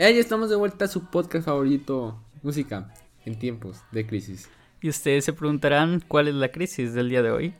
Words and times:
Hey, 0.00 0.16
estamos 0.16 0.48
de 0.48 0.54
vuelta 0.54 0.84
a 0.84 0.88
su 0.88 1.06
podcast 1.06 1.46
favorito, 1.46 2.22
música 2.44 2.94
en 3.24 3.36
tiempos 3.36 3.82
de 3.90 4.06
crisis. 4.06 4.48
Y 4.80 4.90
ustedes 4.90 5.24
se 5.24 5.32
preguntarán 5.32 6.00
cuál 6.06 6.28
es 6.28 6.34
la 6.34 6.52
crisis 6.52 6.94
del 6.94 7.08
día 7.08 7.20
de 7.20 7.32
hoy. 7.32 7.54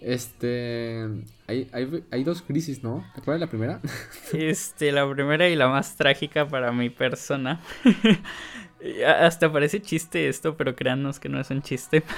Este, 0.00 1.06
hay, 1.46 1.70
hay, 1.72 2.04
hay 2.10 2.24
dos 2.24 2.42
crisis, 2.42 2.82
¿no? 2.82 3.06
¿Cuál 3.24 3.36
es 3.36 3.40
la 3.42 3.46
primera? 3.46 3.80
Este, 4.32 4.90
la 4.90 5.08
primera 5.08 5.48
y 5.48 5.54
la 5.54 5.68
más 5.68 5.96
trágica 5.96 6.48
para 6.48 6.72
mi 6.72 6.90
persona. 6.90 7.60
Hasta 9.06 9.52
parece 9.52 9.80
chiste 9.80 10.28
esto, 10.28 10.56
pero 10.56 10.74
créannos 10.74 11.20
que 11.20 11.28
no 11.28 11.38
es 11.38 11.48
un 11.50 11.62
chiste. 11.62 12.02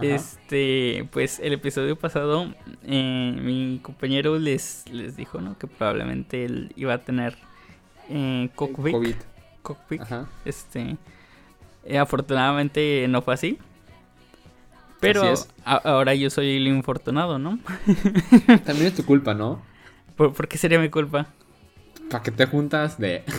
Este, 0.00 1.08
pues 1.12 1.38
el 1.38 1.52
episodio 1.52 1.96
pasado, 1.96 2.52
eh, 2.82 3.38
mi 3.40 3.78
compañero 3.80 4.40
les, 4.40 4.88
les 4.90 5.14
dijo, 5.14 5.40
¿no? 5.40 5.56
Que 5.56 5.68
probablemente 5.68 6.44
él 6.44 6.72
iba 6.74 6.94
a 6.94 7.04
tener 7.04 7.36
eh, 8.08 8.50
COVID. 8.54 9.14
COVID. 9.62 10.00
Este, 10.44 10.96
eh, 11.84 11.98
afortunadamente 11.98 13.06
no 13.08 13.22
fue 13.22 13.34
así. 13.34 13.58
Pero 15.00 15.34
ahora 15.64 16.14
yo 16.14 16.30
soy 16.30 16.56
el 16.56 16.66
infortunado, 16.66 17.38
¿no? 17.38 17.58
También 18.64 18.86
es 18.86 18.94
tu 18.94 19.04
culpa, 19.04 19.34
¿no? 19.34 19.60
¿Por, 20.16 20.48
qué 20.48 20.56
sería 20.56 20.78
mi 20.78 20.88
culpa? 20.88 21.26
¿Para 22.10 22.22
qué 22.22 22.30
te 22.30 22.46
juntas 22.46 22.98
de...? 22.98 23.24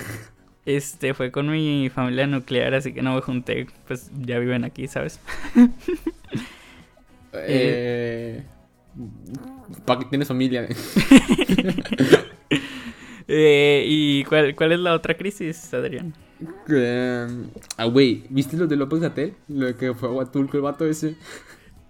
Este, 0.66 1.14
fue 1.14 1.32
con 1.32 1.48
mi 1.52 1.92
familia 1.94 2.26
nuclear, 2.26 2.74
así 2.74 2.92
que 2.92 3.04
no 3.04 3.14
me 3.14 3.22
junté, 3.22 3.68
pues 3.88 4.10
ya 4.20 4.40
viven 4.40 4.64
aquí, 4.64 4.88
¿sabes? 4.88 5.20
eh... 7.34 8.44
¿Para 9.86 10.00
qué 10.00 10.06
tienes 10.06 10.28
familia? 10.28 10.68
Eh, 13.28 13.84
¿Y 13.88 14.24
cuál, 14.26 14.56
cuál 14.56 14.72
es 14.74 14.80
la 14.80 14.94
otra 14.94 15.16
crisis, 15.16 15.74
Adrián? 15.74 16.14
Eh, 16.70 17.28
ah, 17.78 17.86
güey, 17.86 18.24
¿viste 18.30 18.58
lo 18.58 18.68
de 18.68 18.76
López 18.76 19.00
Gatel? 19.00 19.36
Lo 19.48 19.68
de 19.68 19.76
que 19.76 19.94
fue 19.94 20.10
a 20.10 20.12
Huatulco 20.12 20.58
el 20.58 20.64
vato 20.64 20.86
ese. 20.86 21.16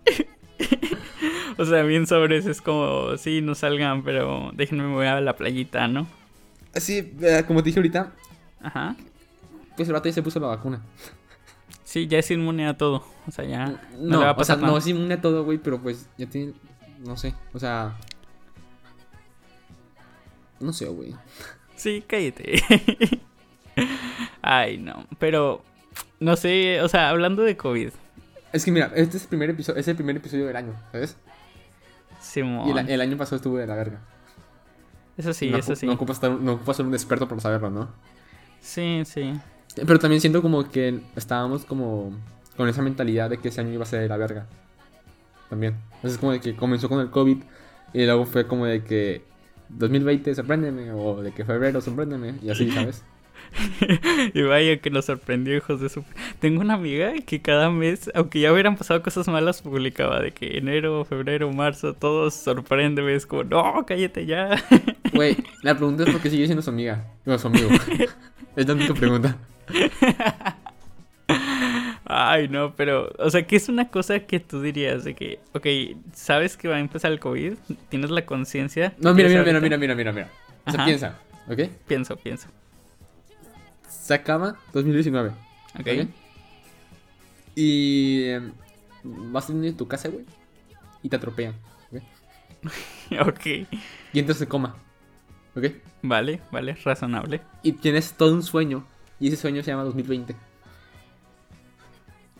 o 1.57 1.65
sea, 1.65 1.83
bien 1.83 2.05
sobre 2.05 2.37
eso 2.37 2.51
es 2.51 2.61
como, 2.61 3.17
sí, 3.17 3.41
no 3.41 3.55
salgan, 3.55 4.03
pero 4.03 4.51
déjenme 4.53 4.93
voy 4.93 5.07
a 5.07 5.19
la 5.21 5.35
playita, 5.35 5.87
¿no? 5.87 6.07
Sí, 6.73 7.13
eh, 7.21 7.43
como 7.47 7.61
te 7.61 7.69
dije 7.69 7.79
ahorita. 7.79 8.13
Ajá. 8.61 8.95
Pues 9.75 9.87
el 9.89 9.93
vato 9.93 10.07
ya 10.07 10.13
se 10.13 10.23
puso 10.23 10.39
la 10.39 10.47
vacuna. 10.47 10.81
Sí, 11.83 12.07
ya 12.07 12.19
es 12.19 12.31
inmune 12.31 12.67
a 12.67 12.77
todo. 12.77 13.03
O 13.27 13.31
sea, 13.31 13.45
ya. 13.45 13.67
No, 13.67 13.77
no 13.99 14.19
le 14.19 14.25
va 14.25 14.31
a 14.31 14.35
pasar 14.35 14.57
o 14.57 14.59
sea, 14.59 14.67
no 14.67 14.77
es 14.77 14.87
inmune 14.87 15.13
a 15.13 15.21
todo, 15.21 15.43
güey, 15.43 15.57
pero 15.57 15.81
pues 15.81 16.07
ya 16.17 16.27
tiene. 16.27 16.53
No 17.05 17.17
sé, 17.17 17.33
o 17.53 17.59
sea. 17.59 17.97
No 20.59 20.73
sé, 20.73 20.85
güey. 20.87 21.15
Sí, 21.75 22.03
cállate. 22.07 22.61
Ay, 24.41 24.77
no. 24.77 25.05
Pero, 25.19 25.63
no 26.19 26.35
sé, 26.35 26.81
o 26.81 26.87
sea, 26.87 27.09
hablando 27.09 27.43
de 27.43 27.57
COVID. 27.57 27.89
Es 28.53 28.63
que 28.63 28.71
mira, 28.71 28.91
este 28.95 29.17
es 29.17 29.23
el 29.23 29.29
primer 29.29 29.49
episodio, 29.49 29.79
es 29.79 29.87
el 29.87 29.95
primer 29.95 30.15
episodio 30.15 30.47
del 30.47 30.55
año, 30.55 30.73
¿sabes? 30.91 31.17
Simón. 32.21 32.67
Y 32.67 32.91
el, 32.91 33.01
año 33.01 33.17
pasado 33.17 33.35
estuve 33.37 33.61
de 33.61 33.67
la 33.67 33.75
verga. 33.75 33.99
Eso 35.17 35.33
sí, 35.33 35.51
eso 35.53 35.75
sí. 35.75 35.85
No 35.85 35.93
ocupas, 35.93 36.17
estar, 36.17 36.31
no 36.31 36.73
ser 36.73 36.85
un 36.85 36.93
experto 36.93 37.27
por 37.27 37.39
saberlo, 37.41 37.69
¿no? 37.69 37.89
Sí, 38.61 39.03
sí. 39.05 39.33
Pero 39.75 39.99
también 39.99 40.21
siento 40.21 40.41
como 40.41 40.69
que 40.69 41.01
estábamos 41.15 41.65
como 41.65 42.17
con 42.55 42.69
esa 42.69 42.81
mentalidad 42.81 43.29
de 43.29 43.37
que 43.37 43.49
ese 43.49 43.61
año 43.61 43.73
iba 43.73 43.83
a 43.83 43.85
ser 43.85 44.01
de 44.01 44.07
la 44.07 44.17
verga. 44.17 44.47
También. 45.49 45.75
Entonces 45.95 46.17
como 46.17 46.31
de 46.31 46.39
que 46.39 46.55
comenzó 46.55 46.89
con 46.89 46.99
el 47.01 47.09
COVID 47.09 47.37
y 47.93 48.05
luego 48.05 48.25
fue 48.25 48.47
como 48.47 48.65
de 48.65 48.83
que 48.83 49.23
2020 49.69 50.35
sorpréndeme 50.35 50.91
o 50.91 51.21
de 51.21 51.31
que 51.31 51.45
febrero 51.45 51.81
sorpréndeme 51.81 52.35
y 52.41 52.49
así, 52.49 52.71
¿sabes? 52.71 53.03
y 54.33 54.41
vaya 54.41 54.77
que 54.77 54.89
nos 54.89 55.05
sorprendió, 55.05 55.55
hijos 55.55 55.79
de 55.79 55.89
su... 55.89 56.03
Tengo 56.39 56.61
una 56.61 56.75
amiga 56.75 57.13
que 57.25 57.41
cada 57.41 57.69
mes, 57.69 58.11
aunque 58.13 58.39
ya 58.39 58.51
hubieran 58.51 58.75
pasado 58.75 59.01
cosas 59.01 59.27
malas, 59.27 59.61
publicaba 59.61 60.19
de 60.19 60.31
que 60.31 60.57
enero, 60.57 61.05
febrero, 61.05 61.51
marzo, 61.51 61.93
todos 61.93 62.33
sorprende, 62.33 63.15
es 63.15 63.25
como, 63.25 63.43
no, 63.43 63.85
cállate 63.85 64.25
ya. 64.25 64.63
Güey, 65.13 65.37
la 65.61 65.75
pregunta 65.75 66.03
es 66.03 66.09
por 66.09 66.21
qué 66.21 66.29
sigue 66.29 66.45
siendo 66.45 66.61
su 66.61 66.69
amiga, 66.69 67.05
no 67.25 67.37
su 67.37 67.47
amigo. 67.47 67.69
es 68.55 68.67
la 68.67 68.73
única 68.73 68.93
pregunta. 68.93 69.37
Ay, 72.05 72.47
no, 72.47 72.75
pero, 72.75 73.11
o 73.17 73.29
sea, 73.29 73.45
¿qué 73.47 73.55
es 73.55 73.67
una 73.67 73.89
cosa 73.89 74.19
que 74.19 74.39
tú 74.39 74.61
dirías 74.61 75.03
de 75.03 75.15
que, 75.15 75.39
ok, 75.53 75.65
sabes 76.13 76.55
que 76.55 76.67
va 76.67 76.75
a 76.75 76.79
empezar 76.79 77.11
el 77.11 77.19
COVID? 77.19 77.53
¿Tienes 77.89 78.11
la 78.11 78.25
conciencia? 78.25 78.93
No, 78.99 79.13
mira, 79.13 79.29
mira, 79.29 79.43
mira, 79.43 79.59
mira, 79.59 79.77
mira, 79.77 79.95
mira, 79.95 80.11
mira. 80.11 80.29
O 80.67 80.71
sea, 80.71 80.85
piensa, 80.85 81.19
¿ok? 81.47 81.61
Pienso, 81.87 82.15
pienso 82.15 82.47
se 84.05 84.13
acaba 84.13 84.55
2019. 84.71 85.31
Ok. 85.79 86.07
Y 87.55 88.25
em, 88.25 88.51
vas 89.03 89.49
a 89.49 89.53
en 89.53 89.75
tu 89.75 89.87
casa, 89.87 90.09
güey. 90.09 90.25
Y 91.01 91.09
te 91.09 91.15
atropellan. 91.15 91.55
ok. 93.27 93.45
Y 94.13 94.19
entras 94.19 94.39
en 94.41 94.47
coma. 94.47 94.75
¿Ok? 95.55 95.65
Vale, 96.03 96.39
vale, 96.51 96.75
razonable. 96.83 97.41
Y 97.63 97.71
tienes 97.73 98.13
todo 98.13 98.31
un 98.31 98.43
sueño. 98.43 98.85
Y 99.19 99.29
ese 99.29 99.37
sueño 99.37 99.63
se 99.63 99.71
llama 99.71 99.83
2020. 99.85 100.35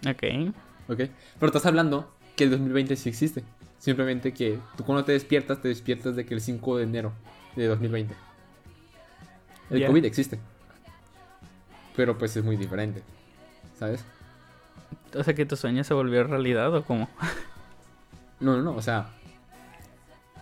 Ok. 0.07 0.53
Ok. 0.89 1.09
Pero 1.39 1.47
estás 1.47 1.66
hablando 1.66 2.11
que 2.35 2.45
el 2.45 2.51
2020 2.51 2.95
sí 2.95 3.09
existe. 3.09 3.43
Simplemente 3.79 4.33
que 4.33 4.59
tú 4.77 4.83
cuando 4.83 5.05
te 5.05 5.11
despiertas, 5.11 5.61
te 5.61 5.67
despiertas 5.67 6.16
de 6.16 6.25
que 6.25 6.33
el 6.33 6.41
5 6.41 6.77
de 6.77 6.83
enero 6.83 7.13
de 7.55 7.67
2020. 7.67 8.15
El 9.69 9.85
COVID 9.85 10.05
existe. 10.05 10.39
Pero 11.95 12.17
pues 12.17 12.35
es 12.35 12.44
muy 12.44 12.57
diferente. 12.57 13.03
¿Sabes? 13.77 14.03
O 15.13 15.23
sea, 15.23 15.33
que 15.33 15.45
tu 15.45 15.55
sueño 15.55 15.83
se 15.83 15.94
volvió 15.94 16.23
realidad 16.23 16.73
o 16.73 16.83
cómo? 16.83 17.09
no, 18.39 18.57
no, 18.57 18.63
no, 18.63 18.75
o 18.75 18.81
sea. 18.81 19.09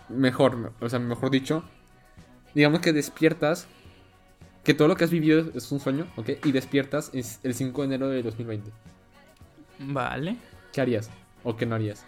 Mejor, 0.08 0.72
o 0.80 0.88
sea, 0.88 0.98
mejor 0.98 1.30
dicho. 1.30 1.64
Digamos 2.54 2.80
que 2.80 2.92
despiertas. 2.92 3.66
Que 4.62 4.72
todo 4.72 4.88
lo 4.88 4.96
que 4.96 5.04
has 5.04 5.10
vivido 5.10 5.50
es 5.54 5.70
un 5.72 5.80
sueño, 5.80 6.06
¿ok? 6.16 6.30
Y 6.44 6.52
despiertas 6.52 7.10
es 7.12 7.38
el 7.42 7.54
5 7.54 7.82
de 7.82 7.86
enero 7.86 8.08
de 8.08 8.22
2020. 8.22 8.70
Vale. 9.78 10.36
¿Qué 10.72 10.80
harías? 10.80 11.10
¿O 11.42 11.56
qué 11.56 11.66
no 11.66 11.74
harías? 11.74 12.04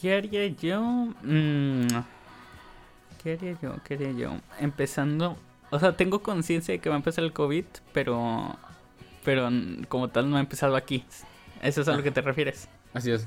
¿Qué 0.00 0.14
haría 0.14 0.46
yo? 0.48 0.80
Mm, 1.22 1.86
¿Qué 3.22 3.32
haría 3.32 3.56
yo? 3.60 3.76
¿Qué 3.84 3.94
haría 3.94 4.12
yo? 4.12 4.40
Empezando 4.60 5.36
o 5.70 5.80
sea, 5.80 5.96
tengo 5.96 6.22
conciencia 6.22 6.72
de 6.72 6.78
que 6.80 6.88
va 6.88 6.94
a 6.94 6.98
empezar 6.98 7.24
el 7.24 7.32
COVID, 7.32 7.64
pero. 7.92 8.56
Pero 9.24 9.50
como 9.88 10.08
tal 10.08 10.30
no 10.30 10.36
ha 10.36 10.40
empezado 10.40 10.76
aquí. 10.76 11.04
¿Eso 11.62 11.80
es 11.80 11.88
a 11.88 11.96
lo 11.96 12.02
que 12.02 12.12
te 12.12 12.20
refieres? 12.20 12.68
Así 12.94 13.10
es. 13.10 13.26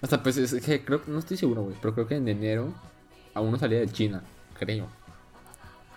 Hasta 0.00 0.22
pues 0.22 0.36
es 0.36 0.64
que 0.64 0.84
creo 0.84 1.02
no 1.06 1.18
estoy 1.18 1.36
seguro, 1.36 1.62
güey. 1.62 1.76
Pero 1.80 1.94
creo 1.94 2.06
que 2.06 2.16
en 2.16 2.28
enero 2.28 2.72
aún 3.32 3.50
no 3.50 3.58
salía 3.58 3.80
de 3.80 3.88
China, 3.88 4.22
creo. 4.58 4.86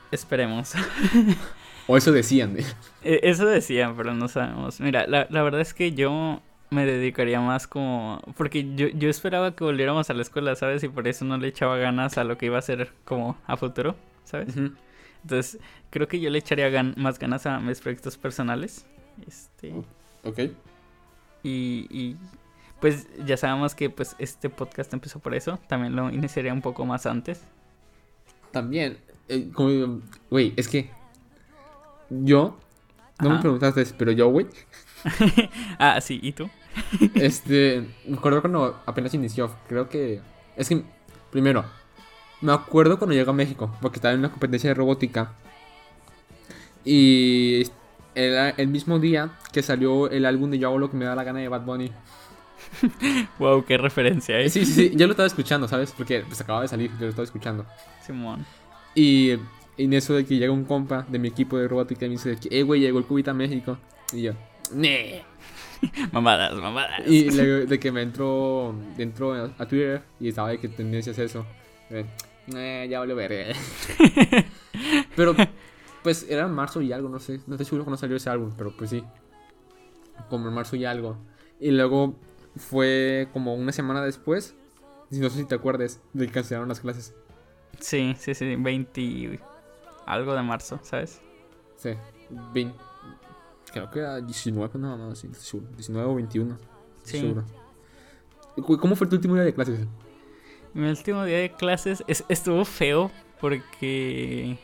Esperemos. 0.09 0.73
o 1.87 1.97
eso 1.97 2.11
decían, 2.11 2.57
e, 3.03 3.19
Eso 3.23 3.45
decían, 3.45 3.95
pero 3.95 4.13
no 4.13 4.27
sabemos. 4.27 4.79
Mira, 4.79 5.07
la, 5.07 5.27
la 5.29 5.41
verdad 5.41 5.61
es 5.61 5.73
que 5.73 5.93
yo 5.93 6.41
me 6.69 6.85
dedicaría 6.85 7.39
más 7.39 7.67
como... 7.67 8.21
Porque 8.35 8.75
yo, 8.75 8.87
yo 8.89 9.09
esperaba 9.09 9.55
que 9.55 9.63
volviéramos 9.63 10.09
a 10.09 10.13
la 10.13 10.21
escuela, 10.21 10.55
¿sabes? 10.55 10.83
Y 10.83 10.89
por 10.89 11.07
eso 11.07 11.23
no 11.25 11.37
le 11.37 11.47
echaba 11.47 11.77
ganas 11.77 12.17
a 12.17 12.23
lo 12.23 12.37
que 12.37 12.47
iba 12.47 12.57
a 12.57 12.61
ser 12.61 12.91
como 13.05 13.37
a 13.47 13.55
futuro, 13.55 13.95
¿sabes? 14.25 14.55
Entonces, 15.23 15.59
creo 15.89 16.07
que 16.07 16.19
yo 16.19 16.29
le 16.29 16.39
echaría 16.39 16.83
más 16.97 17.19
ganas 17.19 17.45
a 17.45 17.59
mis 17.59 17.79
proyectos 17.79 18.17
personales. 18.17 18.85
Este. 19.25 19.73
Ok. 20.23 20.39
Y, 21.43 22.15
pues 22.81 23.07
ya 23.25 23.37
sabemos 23.37 23.73
que 23.73 23.89
pues 23.89 24.15
este 24.19 24.49
podcast 24.49 24.93
empezó 24.93 25.19
por 25.19 25.33
eso. 25.33 25.59
También 25.67 25.95
lo 25.95 26.11
iniciaría 26.11 26.53
un 26.53 26.61
poco 26.61 26.85
más 26.85 27.05
antes. 27.05 27.41
También, 28.51 28.97
eh, 29.29 29.49
como, 29.53 30.01
güey, 30.29 30.53
es 30.57 30.67
que 30.67 30.91
yo, 32.09 32.57
no 33.21 33.29
me 33.29 33.39
preguntaste, 33.39 33.85
pero 33.97 34.11
yo, 34.11 34.29
güey. 34.29 34.47
ah, 35.79 35.99
sí, 36.01 36.19
¿y 36.21 36.31
tú? 36.31 36.49
este, 37.15 37.87
me 38.05 38.17
acuerdo 38.17 38.41
cuando 38.41 38.81
apenas 38.85 39.13
inició, 39.13 39.51
creo 39.67 39.89
que, 39.89 40.21
es 40.55 40.69
que, 40.69 40.83
primero, 41.31 41.65
me 42.41 42.51
acuerdo 42.51 42.97
cuando 42.97 43.15
llegué 43.15 43.29
a 43.29 43.33
México, 43.33 43.75
porque 43.81 43.97
estaba 43.97 44.13
en 44.13 44.19
una 44.19 44.29
competencia 44.29 44.69
de 44.69 44.73
robótica. 44.73 45.33
Y 46.85 47.63
era 48.15 48.49
el 48.51 48.67
mismo 48.67 48.99
día 48.99 49.31
que 49.51 49.61
salió 49.61 50.09
el 50.09 50.25
álbum 50.25 50.49
de 50.49 50.59
Yo 50.59 50.69
hago 50.69 50.77
lo 50.77 50.89
que 50.89 50.97
me 50.97 51.05
da 51.05 51.15
la 51.15 51.23
gana 51.23 51.39
de 51.39 51.49
Bad 51.49 51.65
Bunny. 51.65 51.91
wow, 53.39 53.63
qué 53.65 53.77
referencia, 53.77 54.39
¿eh? 54.39 54.49
Sí, 54.49 54.65
sí, 54.65 54.73
sí, 54.73 54.91
yo 54.95 55.05
lo 55.07 55.11
estaba 55.11 55.27
escuchando, 55.27 55.67
¿sabes? 55.67 55.91
Porque 55.91 56.21
pues 56.21 56.39
acababa 56.41 56.63
de 56.63 56.67
salir, 56.67 56.91
yo 56.93 57.01
lo 57.01 57.09
estaba 57.09 57.25
escuchando. 57.25 57.65
Simón. 58.05 58.45
Y 58.95 59.33
en 59.77 59.93
eso 59.93 60.13
de 60.13 60.25
que 60.25 60.37
llega 60.37 60.51
un 60.51 60.65
compa 60.65 61.05
de 61.07 61.19
mi 61.19 61.27
equipo 61.27 61.57
de 61.57 61.67
robótica 61.67 62.05
y 62.05 62.09
me 62.09 62.15
dice 62.15 62.37
que, 62.37 62.59
eh, 62.59 62.63
güey, 62.63 62.81
llegó 62.81 62.99
el 62.99 63.05
cubita 63.05 63.31
a 63.31 63.33
México. 63.33 63.77
Y 64.13 64.23
yo, 64.23 64.33
nee. 64.73 65.23
mamadas, 66.11 66.55
mamadas. 66.55 67.01
Y 67.05 67.29
de 67.29 67.79
que 67.79 67.91
me 67.91 68.01
entró, 68.01 68.75
entró 68.97 69.33
a 69.57 69.65
Twitter 69.67 70.01
y 70.19 70.29
estaba 70.29 70.49
de 70.49 70.59
que 70.59 70.67
tendencias 70.67 71.17
eso. 71.19 71.45
Eh, 71.89 72.87
ya 72.89 72.99
vale 72.99 73.13
ver. 73.13 73.55
Pero 75.15 75.35
Pues 76.03 76.25
era 76.29 76.45
en 76.45 76.51
marzo 76.53 76.81
y 76.81 76.93
algo, 76.93 77.09
no 77.09 77.19
sé. 77.19 77.41
No 77.47 77.55
estoy 77.55 77.65
seguro 77.65 77.83
cuando 77.83 77.97
salió 77.97 78.15
ese 78.15 78.29
álbum, 78.29 78.53
pero 78.57 78.71
pues 78.77 78.91
sí. 78.91 79.03
Como 80.29 80.47
en 80.47 80.53
marzo 80.53 80.77
y 80.77 80.85
algo. 80.85 81.17
Y 81.59 81.71
luego 81.71 82.15
fue 82.55 83.27
como 83.33 83.55
una 83.55 83.73
semana 83.73 84.01
después. 84.01 84.55
No 85.11 85.29
sé 85.29 85.39
si 85.39 85.45
te 85.45 85.55
acuerdas 85.55 85.99
de 86.13 86.27
que 86.27 86.31
cancelaron 86.31 86.69
las 86.69 86.79
clases. 86.79 87.13
Sí, 87.81 88.15
sí, 88.17 88.33
sí, 88.33 88.55
20 88.55 89.01
y 89.01 89.39
algo 90.07 90.33
de 90.33 90.41
marzo, 90.41 90.79
¿sabes? 90.83 91.21
Sí, 91.75 91.91
20. 92.53 92.75
Creo 93.71 93.91
que 93.91 93.99
era 93.99 94.19
19, 94.21 94.79
no, 94.79 94.97
no, 94.97 95.13
sí, 95.15 95.27
no 95.27 95.33
estoy 95.33 95.45
seguro. 95.47 95.67
19 95.75 96.07
o 96.09 96.15
21. 96.15 96.57
estoy 97.03 97.11
Sí. 97.11 97.19
seguro. 97.19 97.45
¿Cómo 98.79 98.95
fue 98.95 99.05
tu 99.07 99.15
último 99.17 99.35
día 99.35 99.43
de 99.43 99.53
clases? 99.53 99.79
Mi 100.73 100.87
último 100.89 101.23
día 101.25 101.37
de 101.39 101.51
clases 101.51 102.03
es- 102.07 102.23
estuvo 102.29 102.65
feo 102.65 103.11
porque, 103.39 104.57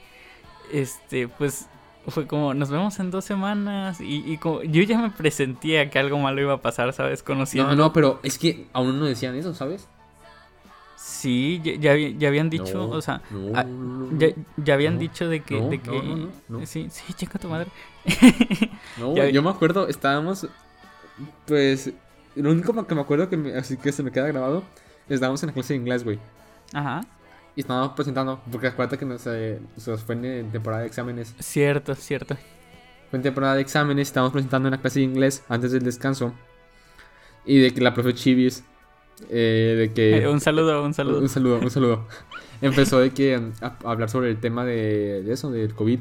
este, 0.72 1.28
pues 1.28 1.68
fue 2.08 2.28
como, 2.28 2.54
nos 2.54 2.70
vemos 2.70 3.00
en 3.00 3.12
dos 3.12 3.24
semanas 3.26 4.02
y, 4.02 4.24
y 4.30 4.38
como, 4.38 4.62
yo 4.64 4.82
ya 4.84 4.98
me 4.98 5.10
presentía 5.12 5.90
que 5.90 6.00
algo 6.00 6.18
malo 6.20 6.42
iba 6.42 6.54
a 6.54 6.62
pasar, 6.62 6.92
¿sabes? 6.94 7.24
Conociendo. 7.24 7.70
No, 7.76 7.84
no, 7.84 7.94
pero 7.94 8.20
es 8.24 8.38
que 8.38 8.68
aún 8.74 9.00
no 9.00 9.06
decían 9.06 9.36
eso, 9.36 9.54
¿sabes? 9.54 9.88
Sí, 11.06 11.60
ya, 11.64 11.74
ya, 11.76 11.92
habí- 11.94 12.18
ya 12.18 12.30
habían 12.30 12.50
dicho, 12.50 12.74
No, 12.76 12.90
o 12.90 13.02
sea, 13.02 13.22
no, 13.30 13.52
ah, 13.54 13.64
no, 13.66 14.10
no, 14.10 14.18
ya, 14.18 14.28
ya 14.56 14.74
habían 14.74 14.94
no, 14.94 15.00
dicho 15.02 15.28
de 15.28 15.42
que, 15.42 15.60
no, 15.60 15.68
de 15.70 15.82
que, 15.82 16.66
sí, 16.66 16.88
sí, 16.90 17.14
chica 17.14 17.38
tu 17.40 17.50
madre. 17.50 17.70
No, 18.98 19.14
Ya- 19.16 19.30
yo 19.30 19.42
me 19.44 19.50
acuerdo, 19.50 19.88
estábamos, 19.90 20.48
pues, 21.46 21.92
lo 22.36 22.52
único 22.52 22.74
que 22.86 22.96
me 22.96 23.02
acuerdo 23.02 23.30
que 23.30 23.36
me- 23.38 23.54
así 23.56 23.76
que 23.76 23.92
se 23.92 24.02
me 24.02 24.12
queda 24.12 24.28
grabado, 24.28 24.64
estábamos 25.10 25.44
en 25.44 25.48
la 25.48 25.54
clase 25.54 25.74
de 25.74 25.80
inglés, 25.80 26.04
güey. 26.06 26.20
Ajá, 26.74 27.02
Y 27.56 27.60
estábamos 27.62 27.94
presentando, 27.94 28.42
porque 28.52 28.68
acuérdate 28.68 28.98
que 28.98 29.06
nos, 29.06 29.28
eh, 29.28 29.60
nos 29.86 30.02
fue 30.04 30.16
en 30.16 30.52
temporada 30.52 30.82
de 30.84 30.88
exámenes. 30.88 31.36
cierto, 31.40 31.94
cierto. 31.96 32.36
Fue 33.12 33.18
en 33.18 33.24
temporada 33.24 33.56
de 33.56 33.62
exámenes, 33.62 34.08
estábamos 34.08 34.32
presentando 34.32 34.70
en 34.70 34.72
la 34.72 34.78
clase 34.82 35.00
de 35.00 35.06
inglés 35.06 35.44
antes 35.50 35.72
del 35.74 35.84
descanso. 35.84 36.34
Y 37.46 37.60
de 37.60 37.72
que 37.74 37.82
la 37.82 37.94
profe 37.94 38.14
Chivis, 38.16 38.64
eh, 39.30 39.76
de 39.78 39.94
que... 39.94 40.18
Eh, 40.18 40.28
un 40.30 40.40
saludo, 40.42 40.84
un 40.84 40.94
saludo. 40.94 41.20
Un 41.20 41.30
saludo, 41.30 41.60
un 41.60 41.70
saludo. 41.72 42.08
Empezó 42.62 43.00
de 43.00 43.12
que 43.12 43.38
um, 43.38 43.52
a, 43.62 43.76
a 43.84 43.92
hablar 43.92 44.10
sobre 44.10 44.30
el 44.30 44.38
tema 44.40 44.64
de, 44.64 45.22
de 45.24 45.34
eso, 45.34 45.52
del 45.52 45.74
COVID. 45.76 46.00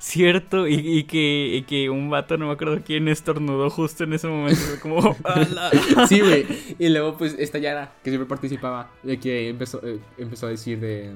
Cierto, 0.00 0.66
y, 0.66 0.74
y 0.74 1.04
que, 1.04 1.50
y 1.54 1.62
que 1.62 1.88
un 1.88 2.10
vato, 2.10 2.36
no 2.36 2.48
me 2.48 2.52
acuerdo 2.52 2.80
quién, 2.84 3.06
estornudó 3.06 3.70
justo 3.70 4.02
en 4.04 4.14
ese 4.14 4.26
momento. 4.26 4.60
Como, 4.82 5.16
"Ala". 5.24 5.70
Sí, 6.08 6.20
güey. 6.20 6.46
Y 6.80 6.88
luego, 6.88 7.16
pues, 7.16 7.36
esta 7.38 7.58
Yara, 7.58 7.92
que 8.02 8.10
siempre 8.10 8.26
participaba, 8.28 8.90
de 9.04 9.20
que 9.20 9.48
empezó, 9.50 9.80
eh, 9.86 10.00
empezó 10.18 10.46
a 10.46 10.50
decir 10.50 10.80
de... 10.80 11.12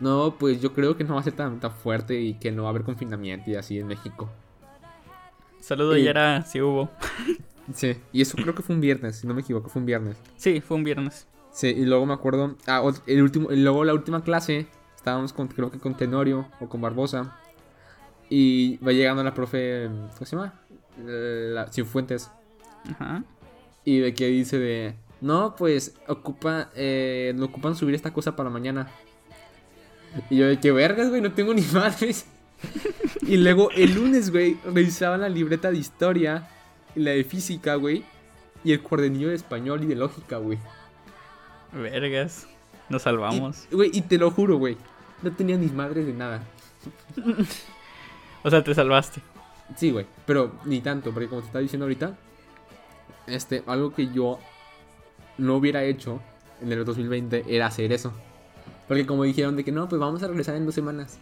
No, 0.00 0.36
pues 0.38 0.60
yo 0.60 0.74
creo 0.74 0.98
que 0.98 1.04
no 1.04 1.14
va 1.14 1.20
a 1.20 1.24
ser 1.24 1.32
tan, 1.32 1.58
tan 1.58 1.72
fuerte 1.72 2.20
y 2.20 2.34
que 2.34 2.52
no 2.52 2.64
va 2.64 2.68
a 2.68 2.70
haber 2.72 2.82
confinamiento 2.82 3.50
y 3.50 3.54
así 3.54 3.78
en 3.78 3.86
México. 3.86 4.28
Saludo, 5.60 5.96
Y- 5.96 6.04
ya 6.04 6.10
era, 6.10 6.42
sí 6.42 6.60
hubo. 6.60 6.90
Sí. 7.74 7.96
Y 8.12 8.22
eso 8.22 8.36
creo 8.36 8.54
que 8.54 8.62
fue 8.62 8.74
un 8.74 8.80
viernes, 8.80 9.16
si 9.16 9.26
no 9.26 9.34
me 9.34 9.40
equivoco, 9.40 9.68
fue 9.68 9.80
un 9.80 9.86
viernes. 9.86 10.16
Sí, 10.36 10.60
fue 10.60 10.76
un 10.76 10.84
viernes. 10.84 11.26
Sí, 11.52 11.68
y 11.68 11.84
luego 11.84 12.06
me 12.06 12.14
acuerdo... 12.14 12.56
Ah, 12.66 12.82
el 13.06 13.22
último, 13.22 13.50
y 13.50 13.56
luego 13.56 13.84
la 13.84 13.94
última 13.94 14.22
clase, 14.22 14.66
estábamos 14.94 15.32
con, 15.32 15.48
creo 15.48 15.70
que 15.70 15.78
con 15.78 15.96
Tenorio 15.96 16.46
o 16.60 16.68
con 16.68 16.80
Barbosa. 16.80 17.38
Y 18.28 18.76
va 18.78 18.92
llegando 18.92 19.24
la 19.24 19.34
profe... 19.34 19.88
¿Cómo 19.88 20.26
se 20.26 20.36
llama? 20.36 20.54
La, 21.04 21.66
Cifuentes. 21.72 22.30
Ajá. 22.90 23.24
Y 23.84 23.98
de 23.98 24.14
que 24.14 24.26
dice 24.26 24.58
de... 24.58 24.94
No, 25.20 25.56
pues 25.56 25.94
ocupa, 26.08 26.70
eh, 26.74 27.32
no 27.36 27.46
ocupan 27.46 27.74
subir 27.74 27.94
esta 27.94 28.12
cosa 28.12 28.36
para 28.36 28.50
mañana. 28.50 28.88
Y 30.28 30.36
yo 30.36 30.46
de 30.46 30.60
que 30.60 30.72
vergas, 30.72 31.08
güey, 31.08 31.22
no 31.22 31.32
tengo 31.32 31.54
ni 31.54 31.62
madres. 31.72 32.26
y 33.22 33.38
luego 33.38 33.70
el 33.70 33.94
lunes, 33.94 34.30
güey, 34.30 34.58
revisaba 34.64 35.16
la 35.16 35.28
libreta 35.28 35.70
de 35.70 35.78
historia 35.78 36.48
la 36.96 37.12
de 37.12 37.24
física, 37.24 37.76
güey. 37.76 38.04
Y 38.64 38.72
el 38.72 38.82
cuadernillo 38.82 39.28
de 39.28 39.36
español 39.36 39.84
y 39.84 39.86
de 39.86 39.94
lógica, 39.94 40.38
güey. 40.38 40.58
Vergas. 41.72 42.48
Nos 42.88 43.02
salvamos. 43.02 43.68
Güey, 43.70 43.90
y 43.92 44.02
te 44.02 44.18
lo 44.18 44.30
juro, 44.30 44.56
güey. 44.56 44.76
No 45.22 45.32
tenía 45.32 45.56
ni 45.56 45.66
madres 45.66 46.06
de 46.06 46.12
nada. 46.12 46.42
O 48.42 48.50
sea, 48.50 48.62
te 48.62 48.74
salvaste. 48.74 49.20
Sí, 49.76 49.90
güey. 49.90 50.06
Pero 50.24 50.52
ni 50.64 50.80
tanto, 50.80 51.12
porque 51.12 51.28
como 51.28 51.40
te 51.40 51.48
estaba 51.48 51.62
diciendo 51.62 51.84
ahorita, 51.84 52.16
este, 53.26 53.62
algo 53.66 53.92
que 53.92 54.08
yo 54.12 54.38
no 55.38 55.56
hubiera 55.56 55.84
hecho 55.84 56.20
en 56.62 56.72
el 56.72 56.84
2020 56.84 57.44
era 57.48 57.66
hacer 57.66 57.92
eso. 57.92 58.12
Porque 58.88 59.06
como 59.06 59.24
dijeron 59.24 59.56
de 59.56 59.64
que 59.64 59.72
no, 59.72 59.88
pues 59.88 60.00
vamos 60.00 60.22
a 60.22 60.28
regresar 60.28 60.54
en 60.54 60.64
dos 60.64 60.74
semanas. 60.74 61.18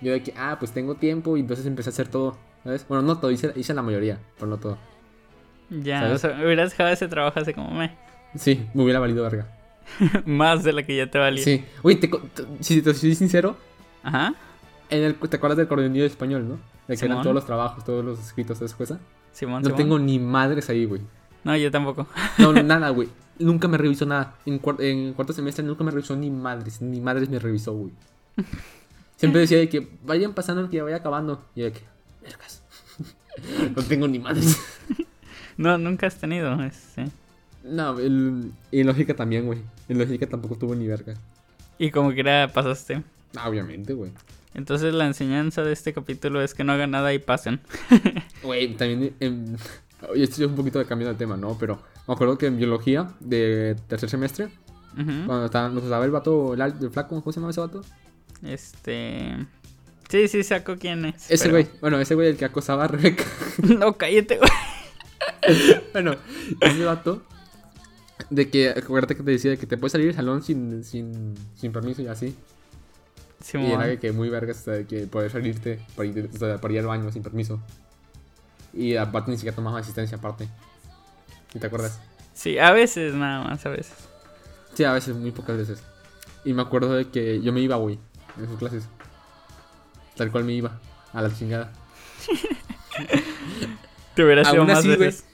Yo 0.00 0.12
de 0.12 0.22
que, 0.22 0.34
ah, 0.36 0.56
pues 0.58 0.72
tengo 0.72 0.94
tiempo 0.96 1.36
y 1.36 1.40
entonces 1.40 1.66
empecé 1.66 1.90
a 1.90 1.92
hacer 1.92 2.08
todo. 2.08 2.36
¿Sabes? 2.64 2.86
Bueno, 2.88 3.02
no 3.02 3.18
todo, 3.18 3.30
hice, 3.30 3.52
hice 3.56 3.74
la 3.74 3.82
mayoría, 3.82 4.18
pero 4.36 4.46
no 4.48 4.56
todo. 4.58 4.78
Ya, 5.70 6.00
¿Sabes? 6.00 6.14
o 6.14 6.18
sea, 6.28 6.44
hubieras 6.44 6.70
dejado 6.70 6.90
ese 6.90 7.08
trabajo 7.08 7.38
así 7.40 7.52
como 7.54 7.70
me. 7.70 7.96
Sí, 8.34 8.66
me 8.74 8.82
hubiera 8.82 9.00
valido 9.00 9.22
verga. 9.22 9.46
Más 10.26 10.64
de 10.64 10.72
la 10.72 10.82
que 10.82 10.96
ya 10.96 11.10
te 11.10 11.18
valía. 11.18 11.42
Sí. 11.42 11.64
Oye, 11.82 11.96
te 11.96 12.08
te- 12.08 12.44
si 12.60 12.82
te 12.82 12.92
soy 12.94 13.14
sincero, 13.14 13.56
Ajá. 14.02 14.34
en 14.90 15.02
el, 15.02 15.14
¿te 15.16 15.36
acuerdas 15.36 15.56
del 15.58 15.68
coordinador 15.68 16.06
español, 16.06 16.48
no? 16.48 16.58
De 16.88 16.96
que 16.96 17.04
eran 17.04 17.22
todos 17.22 17.34
los 17.34 17.44
trabajos, 17.46 17.84
todos 17.84 18.04
los 18.04 18.18
escritos, 18.18 18.60
esa 18.62 18.76
cosa. 18.76 18.98
Simón, 19.32 19.62
No 19.62 19.66
Simón. 19.66 19.76
tengo 19.76 19.98
ni 19.98 20.18
madres 20.18 20.68
ahí, 20.70 20.84
güey. 20.86 21.02
No, 21.44 21.56
yo 21.56 21.70
tampoco. 21.70 22.06
No, 22.38 22.52
nada, 22.62 22.88
güey. 22.90 23.08
Nunca 23.38 23.68
me 23.68 23.78
revisó 23.78 24.04
nada. 24.06 24.34
En, 24.46 24.60
cuar- 24.60 24.80
en 24.82 25.12
cuarto 25.12 25.32
semestre 25.32 25.64
nunca 25.64 25.84
me 25.84 25.90
revisó 25.90 26.16
ni 26.16 26.30
madres. 26.30 26.80
Ni 26.82 27.00
madres 27.00 27.28
me 27.28 27.38
revisó, 27.38 27.72
güey. 27.74 27.92
Siempre 29.16 29.40
decía 29.42 29.58
de 29.58 29.68
que 29.68 29.88
vayan 30.04 30.32
pasando 30.34 30.68
que 30.70 30.76
ya 30.78 30.84
vaya 30.84 30.96
acabando. 30.96 31.44
Y 31.54 31.62
de 31.62 31.72
que, 31.72 31.80
vergas. 32.28 32.62
no 33.76 33.82
tengo 33.82 34.06
ni 34.08 34.18
madres. 34.18 34.56
No, 35.56 35.76
nunca 35.76 36.06
has 36.06 36.16
tenido. 36.16 36.62
Este. 36.62 37.08
No, 37.64 37.98
el, 37.98 38.52
en 38.70 38.86
lógica 38.86 39.16
también, 39.16 39.44
güey. 39.44 39.58
En 39.88 39.98
lógica 39.98 40.24
tampoco 40.28 40.54
tuvo 40.54 40.76
ni 40.76 40.86
vergas. 40.86 41.18
Y 41.80 41.90
como 41.90 42.12
que 42.12 42.20
era, 42.20 42.46
pasaste. 42.52 43.02
Ah, 43.36 43.48
obviamente, 43.48 43.92
güey. 43.92 44.12
Entonces 44.54 44.94
la 44.94 45.06
enseñanza 45.06 45.64
de 45.64 45.72
este 45.72 45.92
capítulo 45.92 46.40
es 46.42 46.54
que 46.54 46.62
no 46.62 46.72
hagan 46.74 46.92
nada 46.92 47.12
y 47.12 47.18
pasen. 47.18 47.60
Güey, 48.44 48.76
también. 48.76 49.16
em, 49.18 49.56
oye, 50.08 50.22
esto 50.22 50.44
es 50.44 50.48
un 50.48 50.54
poquito 50.54 50.78
de 50.78 50.84
cambio 50.84 51.08
de 51.08 51.14
tema, 51.14 51.36
¿no? 51.36 51.58
Pero 51.58 51.82
me 52.06 52.14
acuerdo 52.14 52.38
que 52.38 52.46
en 52.46 52.56
biología 52.56 53.08
de 53.18 53.76
tercer 53.88 54.08
semestre, 54.08 54.44
Ujú. 54.94 55.26
cuando 55.26 55.46
estaba, 55.46 55.68
nos 55.70 55.88
daba 55.88 56.04
el 56.04 56.12
vato, 56.12 56.54
el 56.54 56.90
flaco, 56.92 57.20
¿cómo 57.20 57.32
se 57.32 57.40
llama 57.40 57.50
ese 57.50 57.60
vato? 57.60 57.82
Este. 58.44 59.36
Sí, 60.08 60.26
sí, 60.28 60.42
saco 60.42 60.76
quién 60.78 61.04
es. 61.04 61.30
Ese 61.30 61.44
pero- 61.44 61.54
güey, 61.54 61.68
bueno, 61.80 62.00
ese 62.00 62.14
güey 62.14 62.28
el 62.28 62.36
que 62.36 62.44
acosaba 62.46 62.84
a 62.84 62.88
Rebeca. 62.88 63.24
no, 63.62 63.96
cállate, 63.96 64.38
güey. 64.38 64.50
Bueno, 65.92 66.14
ese 66.60 66.84
vato. 66.84 67.22
De 68.30 68.50
que, 68.50 68.70
acuérdate 68.70 69.16
que 69.16 69.22
te 69.22 69.30
decía 69.30 69.50
de 69.52 69.58
que 69.58 69.66
te 69.66 69.76
puedes 69.78 69.92
salir 69.92 70.06
del 70.08 70.16
salón 70.16 70.42
sin, 70.42 70.84
sin, 70.84 71.34
sin 71.56 71.72
permiso 71.72 72.02
y 72.02 72.06
así. 72.08 72.34
Simón. 73.42 73.68
Y 73.68 73.72
era 73.72 73.96
que 73.98 74.12
muy 74.12 74.28
vergas, 74.28 74.60
o 74.60 74.64
sea, 74.64 74.74
de 74.74 74.86
que 74.86 75.06
poder 75.06 75.30
salirte 75.30 75.78
para 75.96 76.08
ir, 76.08 76.28
o 76.34 76.38
sea, 76.38 76.60
para 76.60 76.74
ir 76.74 76.80
al 76.80 76.86
baño 76.86 77.10
sin 77.12 77.22
permiso. 77.22 77.60
Y 78.74 78.96
aparte 78.96 79.30
ni 79.30 79.36
siquiera 79.36 79.54
tomaba 79.56 79.78
asistencia 79.78 80.18
aparte. 80.18 80.48
¿Y 81.54 81.58
te 81.58 81.66
acuerdas? 81.66 82.00
Sí, 82.34 82.58
a 82.58 82.72
veces 82.72 83.14
nada 83.14 83.44
más, 83.44 83.64
a 83.64 83.70
veces. 83.70 83.94
Sí, 84.74 84.84
a 84.84 84.92
veces, 84.92 85.14
muy 85.14 85.30
pocas 85.30 85.56
veces. 85.56 85.82
Y 86.44 86.52
me 86.52 86.62
acuerdo 86.62 86.94
de 86.94 87.08
que 87.08 87.40
yo 87.40 87.52
me 87.52 87.60
iba, 87.60 87.76
güey, 87.76 87.98
en 88.38 88.48
sus 88.48 88.58
clases. 88.58 88.84
Tal 90.18 90.32
cual 90.32 90.44
me 90.44 90.52
iba, 90.52 90.78
a 91.12 91.22
la 91.22 91.32
chingada. 91.32 91.72
Te 94.14 94.24
hubiera 94.24 94.44
sido 94.44 94.62
Aún 94.62 94.66
más 94.68 94.80
así, 94.80 94.88
güey. 94.88 94.98
veces. 94.98 95.24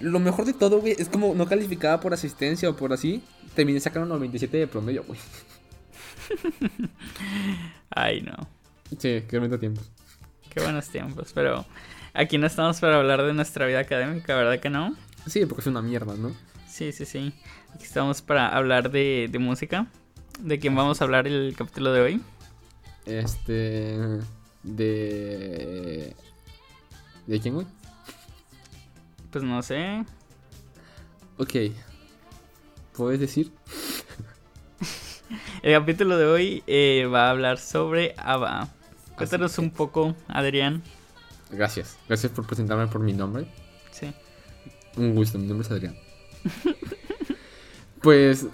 Lo 0.00 0.18
mejor 0.20 0.46
de 0.46 0.54
todo, 0.54 0.80
güey, 0.80 0.96
es 0.98 1.10
como 1.10 1.34
no 1.34 1.46
calificaba 1.46 2.00
por 2.00 2.14
asistencia 2.14 2.70
o 2.70 2.74
por 2.74 2.94
así. 2.94 3.22
Terminé 3.54 3.78
sacando 3.78 4.08
97 4.08 4.56
de 4.56 4.66
promedio, 4.66 5.04
güey. 5.04 5.20
Ay, 7.90 8.22
no. 8.22 8.48
Sí, 8.98 9.22
qué 9.28 9.38
bonito 9.38 9.58
tiempo. 9.58 9.82
Qué 10.48 10.62
buenos 10.62 10.88
tiempos. 10.88 11.32
Pero 11.34 11.66
aquí 12.14 12.38
no 12.38 12.46
estamos 12.46 12.80
para 12.80 12.96
hablar 12.96 13.22
de 13.22 13.34
nuestra 13.34 13.66
vida 13.66 13.80
académica, 13.80 14.34
¿verdad 14.34 14.60
que 14.60 14.70
no? 14.70 14.96
Sí, 15.26 15.44
porque 15.44 15.60
es 15.60 15.66
una 15.66 15.82
mierda, 15.82 16.14
¿no? 16.16 16.32
Sí, 16.66 16.90
sí, 16.92 17.04
sí. 17.04 17.34
Aquí 17.74 17.84
estamos 17.84 18.22
para 18.22 18.48
hablar 18.48 18.90
de, 18.90 19.28
de 19.30 19.38
música. 19.38 19.86
¿De 20.40 20.58
quién 20.58 20.74
vamos 20.74 21.02
a 21.02 21.04
hablar 21.04 21.26
el 21.26 21.54
capítulo 21.54 21.92
de 21.92 22.00
hoy? 22.00 22.22
Este. 23.06 23.98
De. 24.62 26.14
¿De 27.26 27.40
quién, 27.40 27.54
güey? 27.54 27.66
Pues 29.30 29.44
no 29.44 29.62
sé. 29.62 30.04
Ok. 31.38 31.54
¿Puedes 32.96 33.20
decir? 33.20 33.52
El 35.62 35.72
capítulo 35.72 36.18
de 36.18 36.26
hoy 36.26 36.62
eh, 36.66 37.06
va 37.06 37.28
a 37.28 37.30
hablar 37.30 37.58
sobre 37.58 38.14
ABBA. 38.18 38.68
Cuéntanos 39.16 39.58
un 39.58 39.70
poco, 39.70 40.14
Adrián. 40.28 40.82
Gracias. 41.50 41.98
Gracias 42.08 42.32
por 42.32 42.46
presentarme 42.46 42.86
por 42.86 43.00
mi 43.00 43.12
nombre. 43.12 43.46
Sí. 43.90 44.12
Un 44.96 45.14
gusto, 45.14 45.38
mi 45.38 45.46
nombre 45.46 45.66
es 45.66 45.72
Adrián. 45.72 45.96
pues 48.02 48.46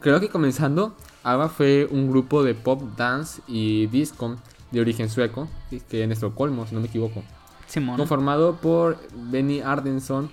creo 0.00 0.20
que 0.20 0.28
comenzando, 0.28 0.96
ABBA 1.24 1.48
fue 1.48 1.88
un 1.90 2.10
grupo 2.10 2.42
de 2.42 2.54
pop, 2.54 2.82
dance 2.96 3.40
y 3.46 3.86
disco 3.86 4.36
de 4.70 4.80
origen 4.80 5.08
sueco, 5.10 5.48
que 5.90 6.02
en 6.02 6.12
Estocolmo, 6.12 6.66
si 6.66 6.74
no 6.74 6.80
me 6.80 6.86
equivoco. 6.88 7.22
Simón. 7.66 7.96
Conformado 7.96 8.56
por 8.56 8.98
Benny 9.30 9.60
Ardenson, 9.60 10.30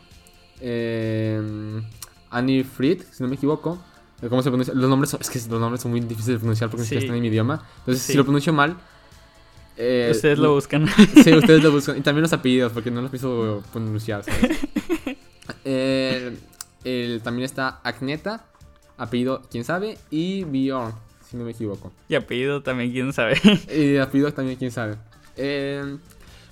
eh, 0.61 1.81
Annie 2.29 2.63
Fried, 2.63 3.03
si 3.11 3.23
no 3.23 3.29
me 3.29 3.35
equivoco. 3.35 3.79
¿Cómo 4.27 4.41
se 4.41 4.49
pronuncia? 4.49 4.73
Los 4.73 4.89
nombres 4.89 5.11
son, 5.11 5.21
es 5.21 5.29
que 5.29 5.39
los 5.39 5.59
nombres 5.61 5.81
son 5.81 5.91
muy 5.91 6.01
difíciles 6.01 6.35
de 6.35 6.39
pronunciar 6.39 6.69
porque 6.69 6.85
Sí. 6.85 6.95
están 6.97 7.15
en 7.15 7.21
mi 7.21 7.27
idioma. 7.29 7.63
Entonces, 7.79 8.03
Sí. 8.03 8.11
si 8.13 8.17
lo 8.17 8.23
pronuncio 8.25 8.51
mal. 8.53 8.75
eh, 9.77 10.09
Ustedes 10.11 10.37
lo 10.39 10.53
buscan. 10.55 10.87
Sí, 11.23 11.33
ustedes 11.33 11.63
lo 11.63 11.71
buscan. 11.71 11.97
Y 11.97 12.01
también 12.01 12.23
los 12.23 12.33
apellidos, 12.33 12.73
porque 12.73 12.91
no 12.91 13.01
los 13.01 13.09
pienso 13.09 13.63
pronunciar, 13.71 14.23
¿sabes? 14.25 14.57
Eh, 15.65 16.37
el- 16.83 17.21
también 17.23 17.45
está 17.45 17.79
Agneta, 17.83 18.45
apellido, 18.99 19.41
quién 19.49 19.63
sabe, 19.63 19.97
y 20.11 20.43
Bjorn, 20.43 20.93
si 21.27 21.37
no 21.37 21.45
me 21.45 21.51
equivoco. 21.51 21.91
y 22.07 22.15
apellido 22.15 22.61
también, 22.61 22.91
quién 22.91 23.11
sabe. 23.13 23.35
Y 23.75 23.97
apellido 23.97 24.31
también, 24.31 24.57
quién 24.57 24.71
sabe. 24.71 24.97
Eh, 25.35 25.97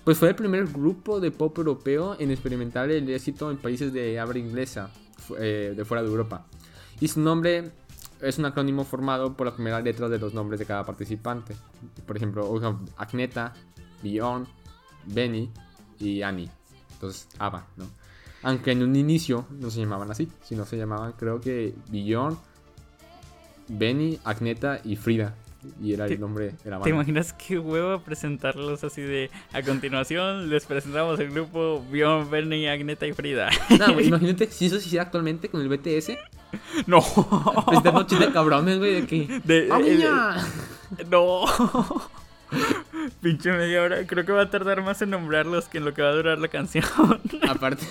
pues 0.04 0.18
fue 0.18 0.30
el 0.30 0.36
primer 0.36 0.66
grupo 0.68 1.20
de 1.20 1.32
pop 1.32 1.58
europeo 1.58 2.16
en 2.18 2.32
experimentar 2.32 2.90
el 2.90 3.10
éxito 3.10 3.52
en 3.52 3.58
países 3.58 3.92
de 3.92 4.20
habla 4.20 4.40
inglesa, 4.40 4.90
eh, 5.38 5.74
de 5.76 5.86
fuera 5.86 6.02
de 6.02 6.10
Europa. 6.10 6.46
Y 7.02 7.10
su 7.10 7.20
nombre 7.20 7.72
es 8.22 8.38
un 8.38 8.46
acrónimo 8.46 8.86
formado 8.86 9.36
por 9.36 9.46
las 9.46 9.56
primeras 9.56 9.84
letras 9.84 10.10
de 10.10 10.18
los 10.18 10.34
nombres 10.34 10.60
de 10.60 10.66
cada 10.66 10.86
participante. 10.86 11.56
Por 12.06 12.16
ejemplo, 12.16 12.50
Agneta, 12.98 13.54
Bjorn, 14.02 14.48
Benny 15.06 15.52
y 16.00 16.22
Annie. 16.22 16.50
Entonces, 16.94 17.28
ABBA, 17.38 17.68
¿no? 17.76 17.86
Aunque 18.44 18.72
en 18.72 18.84
un 18.84 18.96
inicio 18.96 19.46
no 19.60 19.70
se 19.72 19.80
llamaban 19.80 20.12
así, 20.12 20.28
sino 20.44 20.66
se 20.66 20.78
llamaban, 20.78 21.14
creo 21.14 21.42
que 21.42 21.74
Bjorn, 21.90 22.38
Benny, 23.68 24.20
Agneta 24.24 24.80
y 24.84 24.96
Frida. 24.96 25.34
Y 25.82 25.92
era 25.94 26.06
¿Te- 26.08 26.14
el 26.14 26.22
nombre 26.22 26.46
de 26.46 26.52
la 26.52 26.64
¿Te 26.64 26.70
banda. 26.70 26.90
imaginas 26.90 27.34
qué 27.34 27.60
huevo 27.60 28.00
presentarlos 28.00 28.84
así 28.86 29.02
de... 29.02 29.30
A 29.52 29.62
continuación 29.64 30.50
les 30.50 30.66
presentamos 30.66 31.20
el 31.20 31.32
grupo 31.32 31.84
Bjorn, 31.92 32.30
Bernie, 32.30 32.70
Agneta 32.70 33.06
y 33.08 33.14
Frida. 33.14 33.50
No, 33.78 33.94
güey, 33.94 34.08
imagínate 34.08 34.48
si 34.52 34.68
eso 34.68 34.80
se 34.80 34.86
hiciera 34.86 35.04
actualmente 35.04 35.50
con 35.50 35.60
el 35.62 35.68
BTS. 35.68 36.12
no. 36.86 37.02
Presentar 37.66 37.94
noches 37.96 38.20
de 38.20 38.32
cabrones, 38.32 38.78
güey, 38.78 39.02
de 39.02 39.08
que. 39.08 39.42
De- 39.44 39.68
¡Ah, 39.72 39.80
el- 39.80 39.98
niña! 39.98 40.38
No. 41.10 41.44
Pinche 43.22 43.52
media 43.52 43.82
hora. 43.82 44.06
Creo 44.06 44.26
que 44.26 44.32
va 44.32 44.44
a 44.44 44.50
tardar 44.50 44.82
más 44.82 45.02
en 45.02 45.12
nombrarlos 45.12 45.68
que 45.68 45.78
en 45.78 45.86
lo 45.86 45.94
que 45.94 46.02
va 46.02 46.10
a 46.10 46.14
durar 46.14 46.40
la 46.40 46.48
canción. 46.48 46.86
Aparte. 47.50 47.86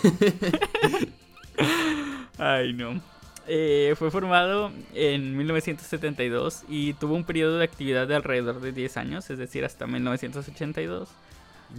Ay, 2.39 2.73
no. 2.73 3.01
Eh, 3.49 3.95
fue 3.97 4.11
formado 4.11 4.73
en 4.93 5.37
1972 5.37 6.65
y 6.69 6.95
tuvo 6.95 7.15
un 7.15 7.25
periodo 7.25 7.59
de 7.59 7.65
actividad 7.65 8.09
de 8.09 8.17
alrededor 8.17 8.61
de 8.61 8.73
10 8.73 8.97
años, 8.97 9.31
es 9.31 9.39
decir, 9.39 9.65
hasta 9.65 9.87
1982. 9.87 11.09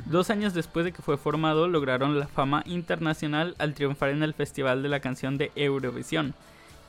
Dos 0.05 0.29
años 0.29 0.53
después 0.53 0.85
de 0.85 0.93
que 0.93 1.01
fue 1.01 1.17
formado, 1.17 1.67
lograron 1.67 2.19
la 2.19 2.27
fama 2.27 2.63
internacional 2.65 3.55
al 3.57 3.73
triunfar 3.73 4.09
en 4.09 4.23
el 4.23 4.33
Festival 4.33 4.81
de 4.81 4.89
la 4.89 5.01
Canción 5.01 5.37
de 5.37 5.51
Eurovisión. 5.55 6.33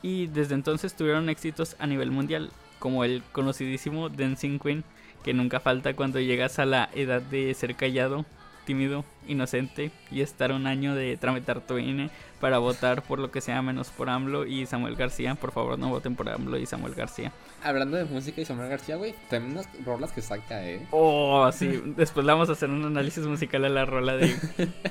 Y 0.01 0.27
desde 0.27 0.55
entonces 0.55 0.95
tuvieron 0.95 1.29
éxitos 1.29 1.75
a 1.79 1.87
nivel 1.87 2.11
mundial, 2.11 2.49
como 2.77 3.03
el 3.03 3.21
conocidísimo 3.33 4.07
Dancing 4.07 4.59
Queen, 4.59 4.83
que 5.23 5.33
nunca 5.33 5.59
falta 5.59 5.95
cuando 5.95 6.19
llegas 6.19 6.59
a 6.59 6.65
la 6.65 6.89
edad 6.95 7.21
de 7.21 7.53
ser 7.53 7.75
callado, 7.75 8.25
tímido, 8.65 9.03
inocente 9.27 9.91
y 10.11 10.21
estar 10.21 10.51
un 10.51 10.67
año 10.67 10.93
de 10.95 11.17
tramitar 11.17 11.59
tu 11.61 11.77
INE 11.79 12.09
para 12.39 12.59
votar 12.59 13.01
por 13.01 13.17
lo 13.19 13.31
que 13.31 13.41
sea 13.41 13.61
menos 13.61 13.89
por 13.89 14.09
AMLO 14.09 14.45
y 14.45 14.65
Samuel 14.65 14.95
García. 14.95 15.35
Por 15.35 15.51
favor, 15.51 15.77
no 15.79 15.89
voten 15.89 16.15
por 16.15 16.29
AMLO 16.29 16.57
y 16.57 16.65
Samuel 16.65 16.93
García. 16.93 17.31
Hablando 17.63 17.97
de 17.97 18.05
música 18.05 18.39
y 18.41 18.45
Samuel 18.45 18.69
García, 18.69 18.95
güey, 18.95 19.13
también 19.29 19.53
unas 19.53 19.67
rolas 19.85 20.11
que 20.13 20.21
saca, 20.21 20.65
eh. 20.65 20.85
Oh, 20.91 21.51
sí. 21.51 21.81
Después 21.97 22.25
le 22.25 22.31
vamos 22.31 22.47
a 22.49 22.53
hacer 22.53 22.69
un 22.69 22.85
análisis 22.85 23.25
musical 23.25 23.65
a 23.65 23.69
la 23.69 23.85
rola 23.85 24.15
de... 24.15 24.35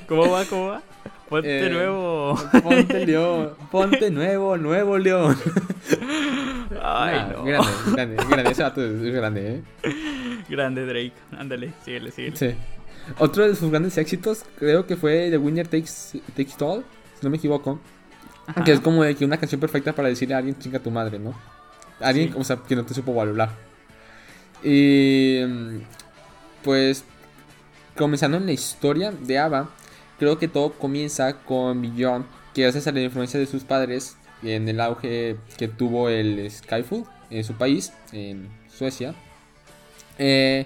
¿Cómo 0.07 0.29
va? 0.29 0.45
¿Cómo 0.45 0.67
va? 0.67 0.81
Ponte 1.29 1.67
Eh, 1.67 1.69
nuevo. 1.69 2.35
Ponte 2.63 3.05
León, 3.05 3.53
ponte 3.71 4.11
nuevo, 4.11 4.57
nuevo 4.57 4.97
León. 4.97 5.37
Ay, 6.81 7.25
no. 7.31 7.43
Grande, 7.43 7.67
grande, 7.93 8.15
grande, 8.29 8.51
ese 8.51 8.63
vato 8.63 8.83
es 8.85 9.01
grande, 9.13 9.55
eh. 9.83 9.93
Grande 10.49 10.85
Drake. 10.85 11.13
Ándale, 11.37 11.73
síguele, 11.83 12.11
síguele. 12.11 12.35
Sí. 12.37 12.55
Otro 13.17 13.47
de 13.47 13.55
sus 13.55 13.69
grandes 13.71 13.97
éxitos, 13.97 14.45
creo 14.57 14.85
que 14.85 14.95
fue 14.95 15.29
The 15.29 15.37
Winner 15.37 15.67
Takes, 15.67 16.19
Takes 16.35 16.63
All, 16.63 16.83
si 17.19 17.23
no 17.25 17.29
me 17.29 17.37
equivoco. 17.37 17.79
Ajá. 18.47 18.63
Que 18.63 18.71
es 18.71 18.79
como 18.79 19.03
de 19.03 19.15
que 19.15 19.25
una 19.25 19.37
canción 19.37 19.59
perfecta 19.61 19.93
para 19.93 20.09
decirle 20.09 20.35
a 20.35 20.37
alguien 20.39 20.57
chinga 20.59 20.79
tu 20.79 20.91
madre, 20.91 21.19
¿no? 21.19 21.33
Alguien, 21.99 22.29
Sí. 22.31 22.35
o 22.37 22.43
sea, 22.43 22.57
que 22.57 22.75
no 22.75 22.85
te 22.85 22.93
supo 22.93 23.13
valorar. 23.13 23.49
Y 24.63 25.41
pues 26.63 27.03
comenzando 27.95 28.37
en 28.37 28.45
la 28.45 28.51
historia 28.51 29.11
de 29.11 29.37
ABBA, 29.39 29.69
creo 30.17 30.37
que 30.37 30.47
todo 30.47 30.73
comienza 30.73 31.33
con 31.43 31.81
Björn, 31.81 32.25
que 32.53 32.63
gracias 32.63 32.87
a 32.87 32.91
la 32.91 33.01
influencia 33.01 33.39
de 33.39 33.45
sus 33.45 33.63
padres 33.63 34.17
en 34.43 34.67
el 34.69 34.79
auge 34.81 35.37
que 35.57 35.67
tuvo 35.67 36.09
el 36.09 36.49
Skyfall 36.49 37.05
en 37.29 37.43
su 37.43 37.53
país, 37.53 37.93
en 38.11 38.49
Suecia. 38.67 39.15
Eh, 40.19 40.65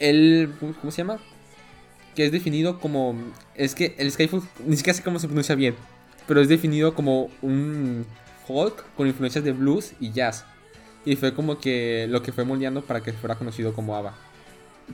él, 0.00 0.52
¿cómo 0.58 0.90
se 0.90 0.98
llama? 0.98 1.18
Que 2.16 2.24
es 2.24 2.32
definido 2.32 2.80
como... 2.80 3.14
Es 3.54 3.74
que 3.74 3.94
el 3.98 4.10
Skyfall, 4.10 4.42
ni 4.66 4.76
siquiera 4.76 4.96
sé 4.96 5.04
cómo 5.04 5.18
se 5.20 5.28
pronuncia 5.28 5.54
bien, 5.54 5.76
pero 6.26 6.40
es 6.40 6.48
definido 6.48 6.94
como 6.94 7.30
un 7.42 8.04
folk 8.46 8.84
con 8.96 9.06
influencias 9.06 9.44
de 9.44 9.52
blues 9.52 9.92
y 10.00 10.10
jazz. 10.10 10.44
Y 11.04 11.14
fue 11.14 11.32
como 11.34 11.60
que 11.60 12.06
lo 12.08 12.22
que 12.22 12.32
fue 12.32 12.44
moldeando 12.44 12.82
para 12.82 13.00
que 13.00 13.12
fuera 13.12 13.36
conocido 13.36 13.72
como 13.72 13.94
ABBA. 13.94 14.14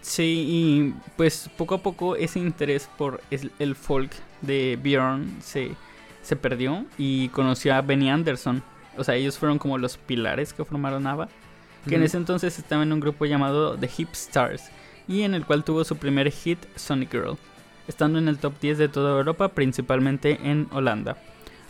Sí, 0.01 0.45
y 0.49 0.95
pues 1.17 1.51
poco 1.57 1.75
a 1.75 1.83
poco 1.83 2.17
ese 2.17 2.39
interés 2.39 2.89
por 2.97 3.21
el 3.31 3.75
folk 3.77 4.11
de 4.41 4.79
Björn 4.83 5.39
se, 5.43 5.73
se 6.23 6.37
perdió 6.37 6.87
y 6.97 7.29
conoció 7.29 7.75
a 7.75 7.83
Benny 7.83 8.11
Anderson. 8.11 8.63
O 8.97 9.05
sea, 9.05 9.17
ellos 9.17 9.39
fueron 9.39 9.59
como 9.59 9.79
los 9.79 9.97
pilares 9.99 10.53
que 10.53 10.65
formaron 10.65 11.07
ABBA, 11.07 11.29
que 11.89 11.97
en 11.97 12.03
ese 12.03 12.17
entonces 12.17 12.59
estaba 12.59 12.83
en 12.83 12.93
un 12.93 13.01
grupo 13.01 13.25
llamado 13.25 13.77
The 13.77 13.91
Hip 13.97 14.11
Stars 14.13 14.71
y 15.09 15.23
en 15.23 15.35
el 15.35 15.45
cual 15.45 15.65
tuvo 15.65 15.85
su 15.85 15.97
primer 15.97 16.31
hit 16.31 16.59
Sonic 16.77 17.11
Girl, 17.13 17.37
estando 17.89 18.19
en 18.19 18.29
el 18.29 18.39
top 18.39 18.55
10 18.61 18.79
de 18.79 18.89
toda 18.89 19.19
Europa, 19.19 19.49
principalmente 19.49 20.39
en 20.43 20.69
Holanda. 20.71 21.17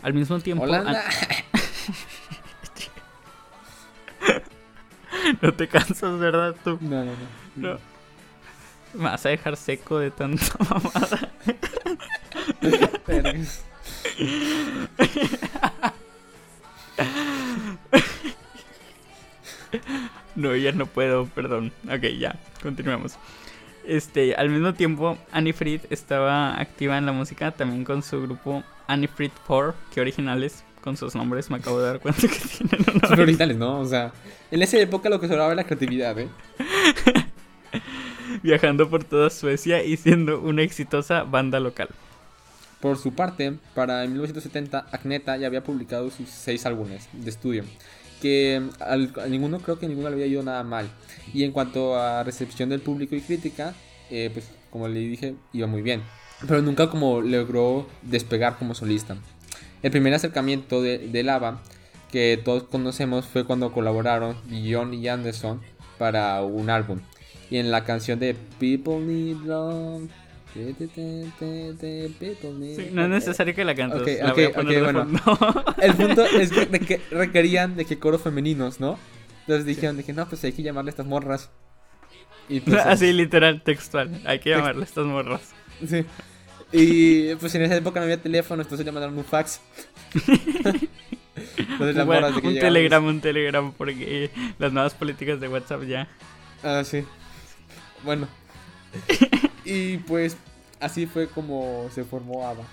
Al 0.01 0.13
mismo 0.13 0.39
tiempo, 0.39 0.63
Holanda. 0.65 1.03
no 5.41 5.53
te 5.53 5.67
cansas, 5.67 6.19
¿verdad? 6.19 6.55
Tú 6.63 6.77
No, 6.81 7.05
no, 7.05 7.11
no. 7.55 7.73
no. 7.73 7.79
me 8.93 9.03
vas 9.05 9.25
a 9.25 9.29
dejar 9.29 9.57
seco 9.57 9.97
de 9.99 10.11
tanta 10.11 10.45
mamada. 10.69 11.29
No, 20.35 20.55
ya 20.55 20.71
no 20.71 20.87
puedo, 20.87 21.27
perdón. 21.27 21.71
Ok, 21.87 22.05
ya, 22.17 22.35
continuemos. 22.61 23.17
Este, 23.85 24.33
al 24.33 24.49
mismo 24.49 24.73
tiempo, 24.73 25.17
Annie 25.31 25.53
Fried 25.53 25.81
estaba 25.91 26.59
activa 26.59 26.97
en 26.97 27.05
la 27.05 27.11
música 27.11 27.51
también 27.51 27.83
con 27.83 28.01
su 28.01 28.19
grupo 28.21 28.63
Annie 28.87 29.07
Fried 29.07 29.31
4, 29.45 29.75
que 29.93 30.01
originales 30.01 30.63
con 30.81 30.97
sus 30.97 31.15
nombres, 31.15 31.49
me 31.49 31.57
acabo 31.57 31.79
de 31.79 31.87
dar 31.87 31.99
cuenta 31.99 32.21
que 32.21 32.27
tienen 32.67 32.85
un 32.93 33.01
Son 33.01 33.19
originales, 33.19 33.57
¿no? 33.57 33.79
O 33.79 33.85
sea, 33.85 34.11
en 34.51 34.61
esa 34.61 34.77
época 34.79 35.09
lo 35.09 35.19
que 35.19 35.27
sobraba 35.27 35.47
era 35.47 35.55
la 35.55 35.63
creatividad, 35.65 36.17
¿eh? 36.19 36.27
Viajando 38.43 38.89
por 38.89 39.03
toda 39.03 39.29
Suecia 39.29 39.83
y 39.83 39.95
siendo 39.97 40.39
una 40.39 40.61
exitosa 40.61 41.23
banda 41.23 41.59
local. 41.59 41.89
Por 42.81 42.97
su 42.97 43.13
parte, 43.13 43.53
para 43.73 44.05
1970, 44.05 44.87
Agneta 44.91 45.37
ya 45.37 45.47
había 45.47 45.63
publicado 45.63 46.11
sus 46.11 46.27
seis 46.27 46.65
álbumes 46.65 47.07
de 47.13 47.29
estudio, 47.29 47.63
que 48.23 48.61
al- 48.79 49.11
a 49.21 49.27
ninguno 49.27 49.59
creo 49.59 49.77
que 49.77 49.87
ninguno 49.87 50.07
le 50.09 50.15
había 50.15 50.27
ido 50.27 50.41
nada 50.43 50.63
mal. 50.63 50.87
Y 51.33 51.43
en 51.43 51.51
cuanto 51.51 51.95
a 51.97 52.23
recepción 52.23 52.69
del 52.69 52.79
público 52.79 53.15
y 53.15 53.21
crítica, 53.21 53.73
eh, 54.09 54.29
pues 54.33 54.49
como 54.71 54.87
le 54.87 54.99
dije, 55.01 55.35
iba 55.51 55.67
muy 55.67 55.81
bien. 55.81 56.01
Pero 56.47 56.61
nunca 56.61 56.89
como 56.89 57.19
logró 57.21 57.85
despegar 58.01 58.57
como 58.57 58.73
solista. 58.75 59.17
El 59.81 59.91
primer 59.91 60.13
acercamiento 60.13 60.81
de, 60.81 60.97
de 60.99 61.23
Lava 61.23 61.61
que 62.11 62.39
todos 62.43 62.63
conocemos 62.63 63.25
fue 63.25 63.43
cuando 63.43 63.71
colaboraron 63.73 64.37
Bjorn 64.49 64.93
y 64.93 65.07
Anderson 65.09 65.61
para 65.97 66.41
un 66.43 66.69
álbum. 66.69 66.99
Y 67.49 67.57
en 67.57 67.71
la 67.71 67.83
canción 67.83 68.19
de 68.19 68.35
People 68.59 68.99
Need 68.99 69.37
Love. 69.45 70.09
Sí, 70.53 70.75
no 72.91 73.03
es 73.03 73.09
necesario 73.09 73.55
que 73.55 73.65
la 73.65 73.75
cantes. 73.75 74.01
Ok, 74.01 74.07
la 74.21 74.33
voy 74.33 74.43
a 74.43 74.47
ok, 74.49 74.55
poner 74.55 74.81
ok, 74.83 74.87
de 74.87 74.93
bueno. 74.93 75.19
fondo. 75.19 75.65
El 75.81 75.93
punto 75.95 76.25
es 76.39 76.51
que, 76.51 76.65
de 76.67 76.79
que 76.79 77.01
requerían 77.11 77.75
de 77.75 77.85
que 77.85 77.97
coros 77.99 78.21
femeninos, 78.21 78.79
¿no? 78.79 78.97
Entonces 79.41 79.65
dijeron 79.65 79.97
de 79.97 80.03
que 80.03 80.13
no, 80.13 80.27
pues 80.27 80.43
hay 80.43 80.53
que 80.53 80.63
llamarle 80.63 80.89
a 80.89 80.91
estas 80.91 81.05
morras. 81.05 81.49
Y 82.49 82.59
pues, 82.59 82.77
Así 82.85 83.11
literal, 83.13 83.61
textual. 83.63 84.21
Hay 84.25 84.39
que 84.39 84.51
llamarle 84.51 84.81
a 84.81 84.85
estas 84.85 85.05
morras. 85.05 85.41
sí. 85.87 86.05
Y 86.75 87.35
pues 87.35 87.53
en 87.53 87.61
esa 87.61 87.75
época 87.75 87.99
no 87.99 88.05
había 88.05 88.19
teléfono, 88.19 88.63
entonces 88.63 88.83
le 88.83 88.91
mandaron 88.91 89.15
un 89.15 89.23
fax. 89.23 89.61
entonces 90.15 91.95
las 91.95 92.05
Bueno, 92.05 92.21
morras 92.21 92.35
de 92.35 92.41
que 92.41 92.47
un 92.47 92.53
llegaban- 92.53 92.73
telegram, 92.73 93.05
un 93.05 93.21
telegram, 93.21 93.73
porque 93.73 94.31
las 94.57 94.73
nuevas 94.73 94.95
políticas 94.95 95.39
de 95.39 95.49
WhatsApp 95.49 95.83
ya. 95.83 96.07
Ah, 96.63 96.83
sí. 96.83 97.03
Bueno. 98.03 98.27
Y 99.65 99.97
pues 99.97 100.37
así 100.79 101.05
fue 101.05 101.27
como 101.27 101.89
se 101.93 102.03
formó 102.03 102.47
ABBA. 102.47 102.63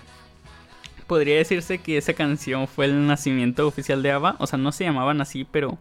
Podría 1.07 1.37
decirse 1.37 1.77
que 1.77 1.97
esa 1.97 2.13
canción 2.13 2.67
fue 2.67 2.85
el 2.85 3.05
nacimiento 3.05 3.67
oficial 3.67 4.01
de 4.01 4.11
ABBA. 4.11 4.35
O 4.39 4.47
sea, 4.47 4.57
no 4.57 4.71
se 4.71 4.85
llamaban 4.85 5.19
así, 5.21 5.45
pero 5.49 5.77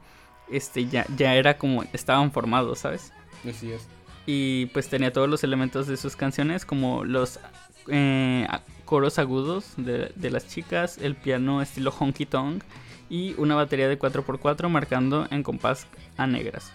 este 0.50 0.86
ya, 0.86 1.06
ya 1.16 1.34
era 1.34 1.56
como 1.56 1.84
estaban 1.92 2.32
formados, 2.32 2.80
¿sabes? 2.80 3.12
Así 3.48 3.70
es. 3.70 3.86
Y 4.26 4.66
pues 4.66 4.88
tenía 4.88 5.12
todos 5.12 5.28
los 5.28 5.44
elementos 5.44 5.86
de 5.86 5.96
sus 5.96 6.16
canciones, 6.16 6.64
como 6.64 7.04
los 7.04 7.40
eh, 7.88 8.46
coros 8.84 9.18
agudos 9.18 9.74
de, 9.76 10.12
de, 10.14 10.30
las 10.30 10.46
chicas, 10.48 10.98
el 10.98 11.16
piano 11.16 11.62
estilo 11.62 11.92
honky 11.96 12.26
tonk 12.26 12.62
y 13.08 13.34
una 13.38 13.54
batería 13.54 13.88
de 13.88 13.98
4x4 13.98 14.68
marcando 14.68 15.26
en 15.30 15.42
compás 15.42 15.86
a 16.16 16.26
negras. 16.26 16.72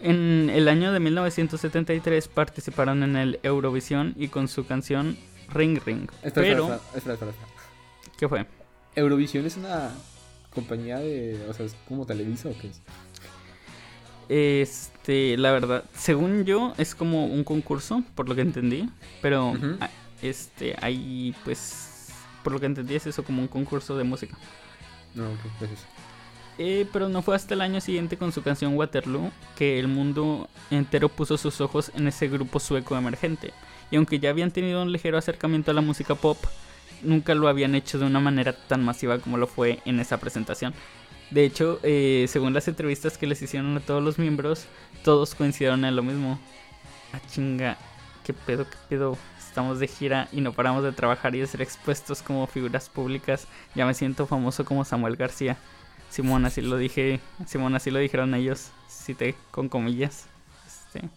En 0.00 0.50
el 0.50 0.68
año 0.68 0.92
de 0.92 1.00
1973 1.00 2.28
participaron 2.28 3.02
en 3.02 3.16
el 3.16 3.40
Eurovisión 3.42 4.14
y 4.16 4.28
con 4.28 4.48
su 4.48 4.66
canción 4.66 5.16
Ring 5.52 5.80
Ring. 5.84 6.10
Espera, 6.22 6.46
Pero, 6.46 6.64
espera, 6.94 7.14
espera, 7.14 7.30
espera. 7.30 7.48
¿qué 8.18 8.28
fue? 8.28 8.46
Eurovisión 8.96 9.46
es 9.46 9.56
una 9.56 9.92
compañía 10.54 10.98
de. 10.98 11.46
O 11.48 11.52
sea, 11.52 11.66
¿es 11.66 11.74
como 11.88 12.06
Televisa 12.06 12.48
o 12.48 12.54
qué 12.58 12.68
es? 12.68 12.80
Este, 14.28 15.36
la 15.36 15.52
verdad, 15.52 15.84
según 15.94 16.44
yo, 16.44 16.74
es 16.78 16.94
como 16.94 17.26
un 17.26 17.44
concurso, 17.44 18.02
por 18.14 18.28
lo 18.28 18.34
que 18.34 18.40
entendí. 18.40 18.88
Pero, 19.20 19.54
ah, 19.80 19.90
este, 20.22 20.76
ahí, 20.80 21.34
pues, 21.44 22.08
por 22.42 22.52
lo 22.52 22.60
que 22.60 22.66
entendí, 22.66 22.94
es 22.94 23.06
eso 23.06 23.24
como 23.24 23.42
un 23.42 23.48
concurso 23.48 23.96
de 23.96 24.04
música. 24.04 24.36
No, 25.14 25.24
ok, 25.26 25.40
gracias. 25.60 25.86
Eh, 26.58 26.86
pero 26.92 27.08
no 27.08 27.22
fue 27.22 27.34
hasta 27.34 27.54
el 27.54 27.60
año 27.60 27.80
siguiente 27.80 28.16
con 28.16 28.30
su 28.30 28.42
canción 28.42 28.76
Waterloo 28.76 29.32
que 29.56 29.80
el 29.80 29.88
mundo 29.88 30.48
entero 30.70 31.08
puso 31.08 31.36
sus 31.36 31.60
ojos 31.60 31.90
en 31.94 32.06
ese 32.06 32.28
grupo 32.28 32.60
sueco 32.60 32.96
emergente. 32.96 33.52
Y 33.90 33.96
aunque 33.96 34.20
ya 34.20 34.30
habían 34.30 34.52
tenido 34.52 34.82
un 34.82 34.92
ligero 34.92 35.18
acercamiento 35.18 35.70
a 35.70 35.74
la 35.74 35.80
música 35.80 36.14
pop, 36.14 36.38
nunca 37.02 37.34
lo 37.34 37.48
habían 37.48 37.74
hecho 37.74 37.98
de 37.98 38.06
una 38.06 38.20
manera 38.20 38.52
tan 38.52 38.84
masiva 38.84 39.18
como 39.18 39.36
lo 39.36 39.46
fue 39.46 39.80
en 39.84 39.98
esa 40.00 40.18
presentación. 40.18 40.74
De 41.30 41.44
hecho, 41.44 41.80
eh, 41.82 42.26
según 42.28 42.54
las 42.54 42.68
entrevistas 42.68 43.18
que 43.18 43.26
les 43.26 43.42
hicieron 43.42 43.76
a 43.76 43.80
todos 43.80 44.02
los 44.02 44.18
miembros, 44.18 44.66
todos 45.02 45.34
coincidieron 45.34 45.84
en 45.84 45.96
lo 45.96 46.02
mismo. 46.02 46.38
Ah, 47.12 47.20
chinga, 47.28 47.76
qué 48.24 48.32
pedo, 48.32 48.68
qué 48.68 48.76
pedo. 48.88 49.18
Estamos 49.38 49.78
de 49.78 49.88
gira 49.88 50.28
y 50.32 50.40
no 50.40 50.52
paramos 50.52 50.82
de 50.82 50.92
trabajar 50.92 51.34
y 51.34 51.40
de 51.40 51.46
ser 51.46 51.62
expuestos 51.62 52.22
como 52.22 52.46
figuras 52.46 52.88
públicas. 52.88 53.46
Ya 53.74 53.86
me 53.86 53.94
siento 53.94 54.26
famoso 54.26 54.64
como 54.64 54.84
Samuel 54.84 55.16
García. 55.16 55.56
Simón, 56.14 56.44
así 56.44 56.60
lo 56.60 56.76
dije. 56.76 57.18
Simón, 57.44 57.74
así 57.74 57.90
lo 57.90 57.98
dijeron 57.98 58.36
ellos. 58.36 58.70
Cité 58.88 59.34
con 59.50 59.68
comillas. 59.68 60.26
Este, 60.64 61.08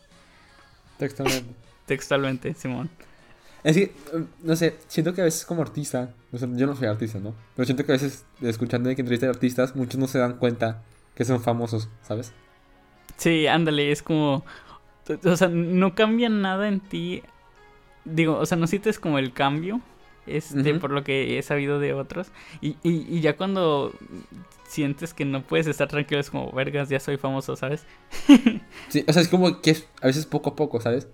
Textualmente. 0.98 1.54
textualmente, 1.86 2.54
Simón. 2.56 2.90
Es 3.64 3.76
que, 3.76 3.94
no 4.42 4.56
sé, 4.56 4.76
siento 4.88 5.14
que 5.14 5.22
a 5.22 5.26
veces 5.26 5.46
como 5.46 5.62
artista, 5.62 6.10
o 6.32 6.38
sea, 6.40 6.48
yo 6.52 6.66
no 6.66 6.76
soy 6.76 6.88
artista, 6.88 7.20
¿no? 7.20 7.36
Pero 7.56 7.68
siento 7.68 7.86
que 7.86 7.92
a 7.92 7.94
veces, 7.94 8.26
escuchando 8.42 8.90
de 8.90 8.96
que 8.96 9.02
entrevistan 9.02 9.30
artistas, 9.30 9.76
muchos 9.76 10.00
no 10.00 10.08
se 10.08 10.18
dan 10.18 10.38
cuenta 10.38 10.82
que 11.14 11.26
son 11.26 11.42
famosos, 11.42 11.90
¿sabes? 12.02 12.34
Sí, 13.18 13.46
ándale, 13.46 13.92
es 13.92 14.02
como. 14.02 14.44
O 15.26 15.38
sea, 15.38 15.48
no 15.48 15.94
cambia 15.94 16.30
nada 16.30 16.68
en 16.68 16.80
ti. 16.80 17.22
Digo, 18.04 18.40
o 18.40 18.48
sea, 18.48 18.58
no 18.58 18.66
sientes 18.66 18.98
como 18.98 19.20
el 19.20 19.32
cambio. 19.32 19.80
Este, 20.26 20.74
por 20.74 20.90
lo 20.90 21.04
que 21.04 21.38
he 21.38 21.44
sabido 21.44 21.80
de 21.80 21.94
otros. 21.94 22.30
Y, 22.62 22.78
y, 22.82 23.06
y 23.08 23.22
ya 23.22 23.38
cuando 23.38 23.94
sientes 24.68 25.14
que 25.14 25.26
no 25.26 25.42
puedes 25.44 25.68
estar 25.68 25.88
tranquilo, 25.88 26.20
es 26.20 26.30
como, 26.30 26.52
vergas, 26.52 26.90
ya 26.90 27.00
soy 27.00 27.18
famoso, 27.18 27.56
¿sabes? 27.56 27.86
Sí, 28.90 29.04
o 29.08 29.12
sea, 29.12 29.22
es 29.22 29.28
como 29.28 29.62
que 29.62 29.72
es 29.72 29.88
a 30.02 30.08
veces 30.08 30.26
poco 30.26 30.52
a 30.52 30.56
poco, 30.56 30.80
¿sabes? 30.80 31.08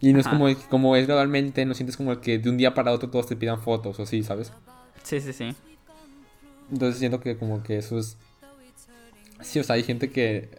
Y 0.00 0.12
no 0.12 0.18
es 0.18 0.26
Ajá. 0.26 0.36
como, 0.36 0.48
como 0.68 0.96
es 0.96 1.06
gradualmente, 1.06 1.64
no 1.64 1.74
sientes 1.74 1.96
como 1.96 2.20
que 2.20 2.38
de 2.38 2.50
un 2.50 2.56
día 2.56 2.74
para 2.74 2.90
otro 2.92 3.10
todos 3.10 3.26
te 3.28 3.36
pidan 3.36 3.60
fotos 3.60 3.98
o 4.00 4.02
así, 4.02 4.22
¿sabes? 4.24 4.52
Sí, 5.04 5.20
sí, 5.20 5.32
sí. 5.32 5.54
Entonces 6.70 6.98
siento 6.98 7.20
que 7.20 7.36
como 7.36 7.62
que 7.62 7.78
eso 7.78 7.98
es... 7.98 8.16
Sí, 9.40 9.60
o 9.60 9.64
sea, 9.64 9.76
hay 9.76 9.82
gente 9.84 10.10
que... 10.10 10.50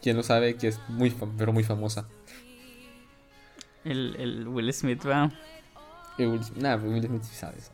Quien 0.00 0.16
lo 0.16 0.22
sabe 0.22 0.54
que 0.56 0.68
es 0.68 0.80
muy, 0.88 1.10
fam- 1.10 1.32
pero 1.36 1.52
muy 1.52 1.64
famosa. 1.64 2.08
El, 3.84 4.16
el 4.18 4.48
Will 4.48 4.72
Smith 4.72 5.04
va. 5.06 5.30
Y 6.18 6.24
Will, 6.24 6.40
nah, 6.56 6.76
Will 6.76 7.04
Smith 7.06 7.22
sabe, 7.24 7.60
¿sabes? 7.60 7.70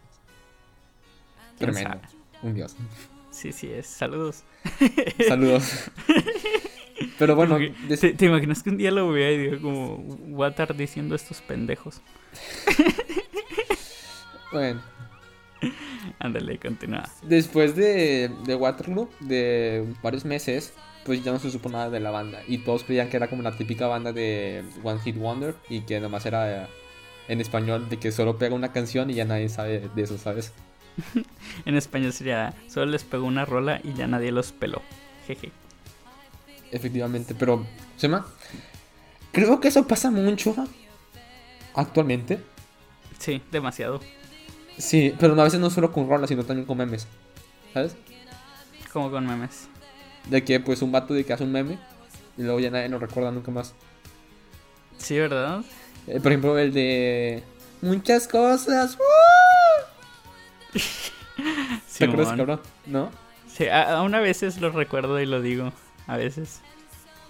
¿Quién 1.58 1.72
Tremendo. 1.72 1.90
sabe? 1.90 2.02
Un 2.42 2.54
dios. 2.54 2.74
Sí, 3.38 3.52
sí, 3.52 3.70
es. 3.70 3.86
Saludos. 3.86 4.42
Saludos. 5.28 5.90
Pero 7.18 7.36
bueno, 7.36 7.56
¿Te, 7.58 7.72
des- 7.88 8.00
te- 8.00 8.12
te 8.14 8.26
imaginas 8.26 8.62
que 8.64 8.70
un 8.70 8.76
día 8.78 8.90
lo 8.90 9.08
vea 9.12 9.30
y 9.30 9.38
diga 9.38 9.58
como 9.60 9.94
Watar 10.30 10.76
diciendo 10.76 11.14
estos 11.14 11.40
pendejos? 11.42 12.00
bueno, 14.52 14.82
Ándale, 16.18 16.58
continúa. 16.58 17.08
después 17.22 17.76
de, 17.76 18.30
de 18.44 18.54
Waterloo, 18.56 19.08
de 19.20 19.84
varios 20.02 20.24
meses, 20.24 20.72
pues 21.04 21.22
ya 21.22 21.30
no 21.32 21.38
se 21.38 21.50
supo 21.52 21.68
nada 21.68 21.90
de 21.90 22.00
la 22.00 22.10
banda. 22.10 22.40
Y 22.48 22.58
todos 22.58 22.82
creían 22.82 23.08
que 23.08 23.16
era 23.18 23.28
como 23.28 23.42
la 23.42 23.56
típica 23.56 23.86
banda 23.86 24.12
de 24.12 24.64
One 24.82 25.00
Hit 25.00 25.16
Wonder 25.16 25.54
y 25.68 25.82
que 25.82 26.00
nomás 26.00 26.26
era 26.26 26.68
en 27.28 27.40
español, 27.40 27.88
de 27.88 27.98
que 27.98 28.10
solo 28.10 28.38
pega 28.38 28.54
una 28.56 28.72
canción 28.72 29.10
y 29.10 29.14
ya 29.14 29.24
nadie 29.24 29.48
sabe 29.48 29.88
de 29.94 30.02
eso, 30.02 30.18
¿sabes? 30.18 30.52
En 31.64 31.76
español 31.76 32.12
sería, 32.12 32.54
solo 32.68 32.86
les 32.86 33.04
pegó 33.04 33.26
una 33.26 33.44
rola 33.44 33.80
y 33.82 33.94
ya 33.94 34.06
nadie 34.06 34.32
los 34.32 34.52
peló. 34.52 34.82
Jeje. 35.26 35.52
Efectivamente, 36.70 37.34
pero, 37.34 37.66
¿se 37.96 38.08
llama? 38.08 38.26
Creo 39.32 39.60
que 39.60 39.68
eso 39.68 39.86
pasa 39.86 40.10
mucho 40.10 40.54
actualmente. 41.74 42.40
Sí, 43.18 43.42
demasiado. 43.50 44.00
Sí, 44.76 45.14
pero 45.18 45.38
a 45.40 45.44
veces 45.44 45.60
no 45.60 45.70
solo 45.70 45.92
con 45.92 46.08
rolas, 46.08 46.28
sino 46.28 46.44
también 46.44 46.66
con 46.66 46.78
memes. 46.78 47.06
¿Sabes? 47.74 47.96
Como 48.92 49.10
con 49.10 49.26
memes. 49.26 49.68
De 50.28 50.44
que 50.44 50.60
pues 50.60 50.82
un 50.82 50.92
vato 50.92 51.14
de 51.14 51.24
que 51.24 51.32
hace 51.32 51.44
un 51.44 51.52
meme 51.52 51.78
y 52.36 52.42
luego 52.42 52.60
ya 52.60 52.70
nadie 52.70 52.88
lo 52.88 52.98
recuerda 52.98 53.30
nunca 53.30 53.50
más. 53.50 53.74
Sí, 54.98 55.18
¿verdad? 55.18 55.62
Eh, 56.06 56.20
por 56.20 56.32
ejemplo, 56.32 56.58
el 56.58 56.72
de 56.72 57.42
muchas 57.82 58.28
cosas. 58.28 58.94
¡uh! 58.94 59.27
¿Te 61.98 62.04
acuerdas, 62.04 62.36
cabrón? 62.36 62.60
¿No? 62.86 63.10
Sí, 63.52 63.68
aún 63.68 64.14
a 64.14 64.20
veces 64.20 64.60
lo 64.60 64.70
recuerdo 64.70 65.20
y 65.20 65.26
lo 65.26 65.40
digo. 65.40 65.72
A 66.06 66.16
veces. 66.16 66.60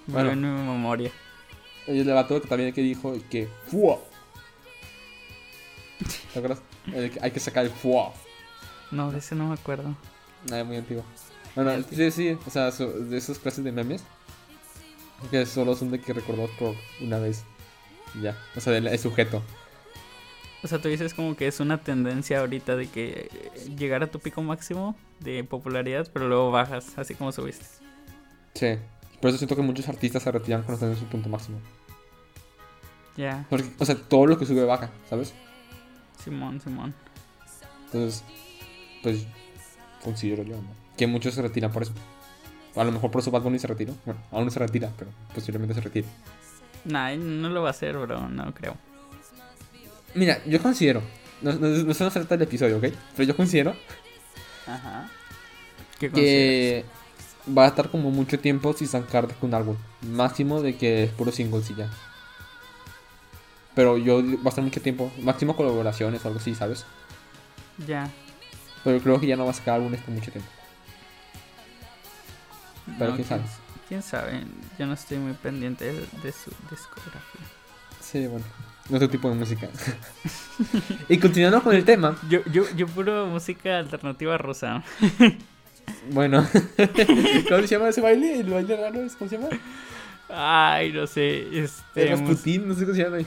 Bueno. 0.07 0.31
En 0.31 0.41
mi 0.41 0.47
memoria. 0.49 1.11
Y 1.87 1.99
el 2.01 2.09
vato 2.13 2.41
que 2.41 2.49
también 2.49 2.73
que 2.73 2.83
dijo 2.83 3.15
que 3.31 3.49
¡fua! 3.69 3.99
¿Te 6.33 6.39
acuerdas? 6.39 6.61
El 6.87 7.13
hay 7.21 7.31
que 7.31 7.41
sacar 7.41 7.65
el 7.65 7.71
¡fua! 7.71 8.13
No, 8.91 9.11
de 9.11 9.19
ese 9.19 9.35
no 9.35 9.49
me 9.49 9.55
acuerdo. 9.55 9.95
Nada, 10.49 10.65
muy 10.65 10.77
antiguo. 10.77 11.05
Bueno, 11.55 11.73
sí, 11.91 12.11
sí, 12.11 12.39
o 12.47 12.51
sea, 12.51 12.71
so- 12.73 12.89
de 12.91 13.17
esas 13.19 13.39
clases 13.39 13.65
de 13.65 13.73
memes. 13.73 14.05
Que 15.31 15.45
solo 15.47 15.75
son 15.75 15.91
de 15.91 16.01
que 16.01 16.13
recordados 16.13 16.51
por 16.53 16.77
una 17.01 17.19
vez. 17.19 17.45
Ya, 18.23 18.37
o 18.57 18.61
sea, 18.61 18.73
del 18.73 18.87
el 18.87 18.99
sujeto. 18.99 19.43
O 20.63 20.67
sea, 20.67 20.81
tú 20.81 20.89
dices 20.89 21.15
como 21.15 21.37
que 21.37 21.47
es 21.47 21.61
una 21.61 21.79
tendencia 21.79 22.41
ahorita 22.41 22.75
de 22.77 22.89
que 22.89 23.29
eh, 23.33 23.77
llegar 23.77 24.03
a 24.03 24.09
tu 24.09 24.19
pico 24.19 24.43
máximo 24.43 24.97
de 25.21 25.45
popularidad, 25.45 26.09
pero 26.13 26.29
luego 26.29 26.51
bajas, 26.51 26.99
así 26.99 27.15
como 27.15 27.31
subiste. 27.31 27.65
Sí. 28.55 28.77
Por 29.21 29.31
eso 29.31 29.39
siento 29.39 29.57
que 29.57 29.63
muchos 29.63 29.89
artistas 29.89 30.23
se 30.23 30.31
retiran 30.31 30.63
cuando 30.63 30.75
están 30.75 30.91
en 30.91 30.97
su 30.97 31.05
punto 31.07 31.29
máximo. 31.29 31.59
Ya, 33.17 33.47
o 33.51 33.85
sea, 33.85 33.97
todo 33.97 34.27
lo 34.27 34.39
que 34.39 34.47
sube 34.47 34.65
baja, 34.65 34.91
¿sabes? 35.11 35.35
Simón, 36.23 36.61
Simón. 36.61 36.95
Entonces, 37.87 38.23
pues, 39.03 39.27
considero 40.05 40.45
yo, 40.45 40.57
¿no? 40.57 40.69
Que 40.97 41.09
muchos 41.09 41.35
se 41.35 41.43
retiran 41.43 41.73
por 41.73 41.83
eso. 41.83 41.93
A 42.77 42.85
lo 42.85 42.93
mejor 42.93 43.11
por 43.11 43.21
eso 43.21 43.33
Bad 43.33 43.43
Bunny 43.43 43.59
se 43.59 43.67
retiró. 43.67 43.95
Bueno, 44.05 44.21
aún 44.31 44.45
no 44.45 44.51
se 44.53 44.61
retira, 44.61 44.93
pero 44.97 45.11
posiblemente 45.35 45.75
se 45.75 45.81
retire. 45.81 46.07
Nah, 46.85 47.17
no 47.17 47.49
lo 47.49 47.63
va 47.63 47.69
a 47.69 47.71
hacer, 47.71 47.97
bro, 47.99 48.29
no 48.29 48.55
creo. 48.55 48.77
Mira, 50.19 50.43
yo 50.45 50.61
considero. 50.61 51.01
No, 51.41 51.53
no, 51.53 51.69
no 51.69 51.95
se 51.95 52.05
nos 52.05 52.13
trata 52.13 52.35
el 52.35 52.43
episodio, 52.43 52.79
¿ok? 52.79 52.87
Pero 53.17 53.29
yo 53.29 53.37
considero 53.37 53.77
Ajá. 54.67 55.09
¿Qué 56.01 56.11
que 56.11 56.85
va 57.57 57.65
a 57.65 57.69
estar 57.69 57.89
como 57.89 58.11
mucho 58.11 58.39
tiempo 58.41 58.73
sin 58.73 58.89
sacar 58.89 59.29
un 59.41 59.55
álbum. 59.55 59.77
Máximo 60.03 60.61
de 60.61 60.77
que 60.77 61.05
es 61.05 61.11
puro 61.13 61.31
single 61.31 61.63
y 61.69 61.75
ya. 61.77 61.89
Pero 63.77 63.97
yo 63.97 64.17
va 64.23 64.47
a 64.47 64.49
estar 64.49 64.65
mucho 64.65 64.83
tiempo. 64.83 65.13
Máximo 65.23 65.55
colaboraciones 65.55 66.25
o 66.25 66.29
algo 66.29 66.41
así, 66.41 66.55
¿sabes? 66.57 66.85
Ya. 67.87 68.11
Pero 68.83 69.01
creo 69.01 69.21
que 69.21 69.29
ya 69.29 69.37
no 69.37 69.45
va 69.45 69.53
a 69.53 69.55
sacar 69.55 69.75
álbumes 69.75 70.01
por 70.01 70.13
mucho 70.13 70.33
tiempo. 70.33 70.51
Pero 72.99 73.11
No, 73.11 73.17
quién 73.17 73.29
sabe. 73.29 73.43
¿Quién 73.89 74.03
sabe? 74.03 74.45
Yo 74.79 74.87
no 74.87 74.95
estoy 74.95 75.19
muy 75.19 75.35
pendiente 75.35 75.85
de, 75.85 76.01
de 76.23 76.33
su 76.33 76.51
discografía. 76.69 77.47
Sí, 78.01 78.27
bueno. 78.27 78.45
Nuestro 78.89 79.09
tipo 79.11 79.29
de 79.29 79.35
música. 79.35 79.69
y 81.09 81.19
continuando 81.19 81.63
con 81.63 81.75
el 81.75 81.85
tema. 81.85 82.17
Yo, 82.29 82.41
yo, 82.51 82.65
yo 82.75 82.87
puro 82.87 83.27
música 83.27 83.79
alternativa 83.79 84.39
rosa. 84.39 84.83
Bueno. 86.11 86.47
¿Cómo 87.49 87.61
se 87.63 87.67
llama 87.67 87.89
ese 87.89 88.03
baile? 88.03 88.41
¿El 88.41 88.51
baile 88.51 88.77
raro? 88.77 89.01
es- 89.01 89.17
¿Cómo 89.17 89.31
se 89.31 89.39
llama? 89.39 89.49
Ay, 90.29 90.93
no 90.93 91.07
sé. 91.07 91.63
Este. 91.65 92.15
Putin, 92.19 92.69
no 92.69 92.75
sé 92.75 92.85
cómo 92.85 92.95
se 92.95 93.03
llama. 93.05 93.19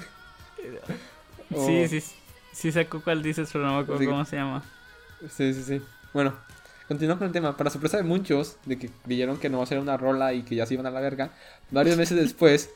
Sí, 1.50 1.88
sí, 1.88 2.12
sí 2.54 2.72
sacó 2.72 3.02
cuál 3.02 3.24
dices, 3.24 3.50
pero 3.52 3.66
no 3.66 3.78
me 3.78 3.80
acuerdo 3.82 4.06
cómo 4.06 4.26
se 4.26 4.36
llama. 4.36 4.64
Sí, 5.28 5.54
sí, 5.56 5.64
sí. 5.64 5.82
Bueno, 6.14 6.36
continuando 6.88 7.18
con 7.20 7.28
el 7.28 7.34
tema. 7.34 7.58
Para 7.58 7.72
sorpresa 7.72 7.98
de 7.98 8.04
muchos, 8.04 8.58
de 8.66 8.78
que 8.78 8.90
creyeron 9.06 9.38
que 9.38 9.50
no 9.50 9.58
va 9.58 9.64
a 9.64 9.68
ser 9.68 9.80
una 9.80 9.98
rola 9.98 10.34
y 10.34 10.44
que 10.44 10.56
ya 10.56 10.68
se 10.68 10.76
iban 10.76 10.86
a 10.86 10.92
la 10.92 11.00
verga, 11.02 11.32
varios 11.72 11.98
meses 11.98 12.16
después 12.18 12.70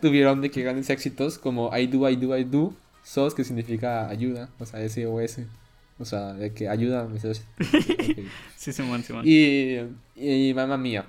tuvieron 0.00 0.40
de 0.40 0.50
que 0.50 0.62
grandes 0.62 0.90
éxitos 0.90 1.38
como 1.38 1.76
I 1.76 1.86
do, 1.86 2.08
I 2.08 2.16
do, 2.16 2.36
I 2.36 2.44
do, 2.44 2.74
SOS, 3.02 3.34
que 3.34 3.44
significa 3.44 4.08
ayuda, 4.08 4.50
o 4.58 4.66
sea, 4.66 4.82
S-O-S. 4.82 5.46
O 5.98 6.04
sea, 6.04 6.32
de 6.32 6.52
que 6.52 6.68
ayuda. 6.68 7.08
Okay. 7.58 8.28
sí, 8.56 8.72
Simón, 8.72 9.02
Simón. 9.02 9.24
Y, 9.26 9.78
y 10.14 10.54
Mamma 10.54 10.76
Mía. 10.76 11.06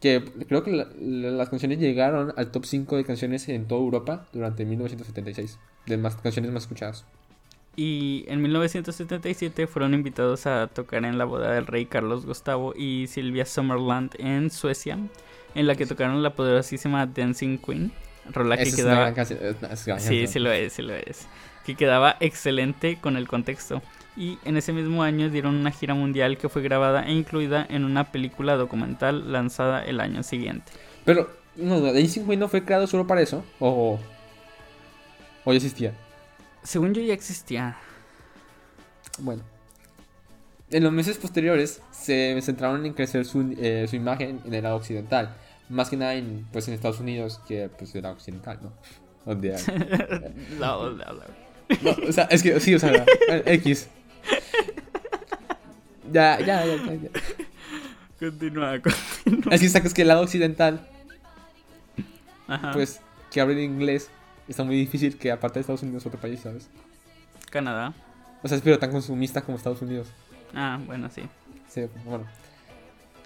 Que 0.00 0.22
creo 0.46 0.62
que 0.62 0.86
las 1.00 1.48
canciones 1.48 1.78
llegaron 1.78 2.32
al 2.36 2.50
top 2.50 2.64
5 2.64 2.96
de 2.96 3.04
canciones 3.04 3.48
en 3.48 3.66
toda 3.66 3.80
Europa 3.80 4.26
durante 4.32 4.64
1976. 4.64 5.58
De 5.86 5.96
más 5.96 6.16
canciones 6.16 6.52
más 6.52 6.64
escuchadas. 6.64 7.04
Y 7.76 8.24
en 8.28 8.40
1977 8.40 9.66
fueron 9.66 9.92
invitados 9.94 10.46
a 10.46 10.68
tocar 10.68 11.04
en 11.04 11.18
la 11.18 11.24
boda 11.24 11.52
del 11.52 11.66
rey 11.66 11.86
Carlos 11.86 12.24
Gustavo 12.24 12.72
y 12.74 13.06
Silvia 13.08 13.44
Summerland 13.44 14.12
en 14.18 14.50
Suecia, 14.50 14.98
en 15.56 15.66
la 15.66 15.74
que 15.74 15.86
tocaron 15.86 16.22
la 16.22 16.34
poderosísima 16.34 17.06
Dancing 17.06 17.58
Queen. 17.58 17.92
Rola 18.32 18.56
que 18.56 18.72
quedaba. 18.72 19.14
sí, 19.98 20.26
sí 20.26 20.38
lo 20.38 20.52
es, 20.52 20.72
sí 20.72 20.82
lo 20.82 20.94
es. 20.94 21.26
Que 21.64 21.74
quedaba 21.74 22.16
excelente 22.20 22.98
con 23.00 23.16
el 23.16 23.26
contexto 23.26 23.82
y 24.16 24.38
en 24.44 24.56
ese 24.56 24.72
mismo 24.72 25.02
año 25.02 25.28
dieron 25.28 25.54
una 25.54 25.70
gira 25.70 25.94
mundial 25.94 26.38
que 26.38 26.48
fue 26.48 26.62
grabada 26.62 27.06
e 27.06 27.12
incluida 27.12 27.66
en 27.68 27.84
una 27.84 28.10
película 28.10 28.56
documental 28.56 29.30
lanzada 29.32 29.84
el 29.84 30.00
año 30.00 30.22
siguiente. 30.22 30.72
Pero, 31.04 31.30
no, 31.56 31.80
Dancing 31.80 32.26
Queen 32.26 32.40
no 32.40 32.48
fue 32.48 32.64
creado 32.64 32.86
solo 32.86 33.06
para 33.06 33.20
eso, 33.20 33.44
o, 33.60 33.98
o 35.44 35.52
ya 35.52 35.56
existía. 35.56 35.92
Según 36.62 36.94
yo 36.94 37.02
ya 37.02 37.14
existía. 37.14 37.76
Bueno. 39.18 39.42
En 40.70 40.82
los 40.82 40.92
meses 40.92 41.16
posteriores 41.18 41.80
se 41.92 42.40
centraron 42.42 42.84
en 42.86 42.92
crecer 42.92 43.24
su, 43.24 43.54
eh, 43.58 43.86
su 43.88 43.94
imagen 43.94 44.40
en 44.44 44.52
el 44.52 44.64
lado 44.64 44.76
occidental. 44.76 45.36
Más 45.68 45.90
que 45.90 45.96
nada 45.96 46.14
en, 46.14 46.46
pues, 46.52 46.68
en 46.68 46.74
Estados 46.74 47.00
Unidos, 47.00 47.40
que 47.46 47.68
pues 47.68 47.94
era 47.94 48.12
occidental, 48.12 48.58
¿no? 48.62 48.72
Donde. 49.24 49.56
No, 50.60 51.90
o 52.08 52.12
sea, 52.12 52.24
es 52.30 52.44
que 52.44 52.60
sí, 52.60 52.74
o 52.76 52.78
sea, 52.78 53.04
X. 53.46 53.88
Ya, 56.12 56.38
ya, 56.38 56.64
ya, 56.64 56.76
ya. 56.76 57.10
Continúa, 58.20 58.80
continúa. 58.80 59.52
Es 59.52 59.60
que 59.60 59.68
sacas 59.68 59.92
que 59.92 60.02
el 60.02 60.08
lado 60.08 60.22
occidental, 60.22 60.86
pues, 62.72 63.00
que 63.32 63.40
hablen 63.40 63.58
inglés, 63.58 64.10
está 64.46 64.62
muy 64.62 64.76
difícil 64.76 65.18
que 65.18 65.32
aparte 65.32 65.54
de 65.54 65.62
Estados 65.62 65.82
Unidos 65.82 66.06
otro 66.06 66.20
país, 66.20 66.40
¿sabes? 66.40 66.68
Canadá. 67.50 67.94
O 68.42 68.48
sea, 68.48 68.56
es 68.56 68.62
pero 68.62 68.78
tan 68.78 68.92
consumista 68.92 69.42
como 69.42 69.56
Estados 69.56 69.82
Unidos. 69.82 70.06
Ah, 70.54 70.78
bueno, 70.86 71.10
sí. 71.10 71.22
Sí, 71.68 71.86
bueno. 72.04 72.24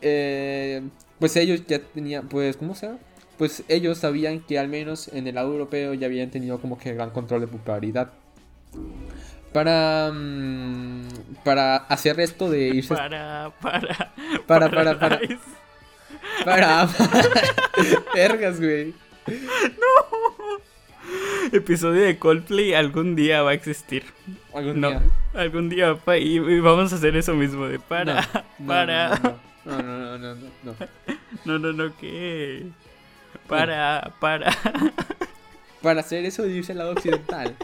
Eh, 0.02 0.82
pues 1.18 1.36
ellos 1.36 1.62
ya 1.66 1.78
tenían, 1.78 2.28
pues, 2.28 2.56
¿cómo 2.56 2.74
se 2.74 2.86
llama? 2.86 2.98
Pues 3.38 3.62
ellos 3.68 3.98
sabían 3.98 4.40
que 4.40 4.58
al 4.58 4.68
menos 4.68 5.08
en 5.08 5.26
el 5.26 5.34
lado 5.34 5.52
europeo 5.52 5.94
ya 5.94 6.06
habían 6.06 6.30
tenido 6.30 6.58
como 6.60 6.78
que 6.78 6.94
gran 6.94 7.10
control 7.10 7.42
de 7.42 7.46
popularidad. 7.46 8.10
Para 9.52 10.10
mm, 10.12 11.08
para 11.44 11.76
hacer 11.76 12.20
esto 12.20 12.48
de 12.50 12.68
irse 12.68 12.94
para 12.94 13.50
para 13.60 14.12
para 14.46 14.70
para 14.70 14.98
para 14.98 15.20
para, 16.44 16.88
vergas 18.14 18.60
güey. 18.60 18.94
No. 19.26 20.60
Episodio 21.52 22.02
de 22.02 22.18
Coldplay 22.18 22.74
algún 22.74 23.16
día 23.16 23.42
va 23.42 23.50
a 23.50 23.54
existir. 23.54 24.04
Algún 24.54 24.80
día. 24.80 25.02
algún 25.34 25.68
día 25.68 25.98
y, 26.20 26.38
vamos 26.60 26.92
a 26.92 26.96
hacer 26.96 27.16
eso 27.16 27.34
mismo 27.34 27.66
de 27.66 27.80
para 27.80 28.28
para. 28.64 29.18
no 29.18 29.49
no, 29.64 29.82
no, 29.82 30.18
no, 30.18 30.18
no, 30.18 30.34
no. 30.62 30.76
No, 31.44 31.58
no, 31.58 31.72
no, 31.72 31.96
¿qué? 31.96 32.66
Para, 33.46 34.14
para. 34.20 34.52
Para 35.82 36.00
hacer 36.00 36.26
eso 36.26 36.42
de 36.42 36.50
irse 36.50 36.72
al 36.72 36.78
lado 36.78 36.92
occidental. 36.92 37.56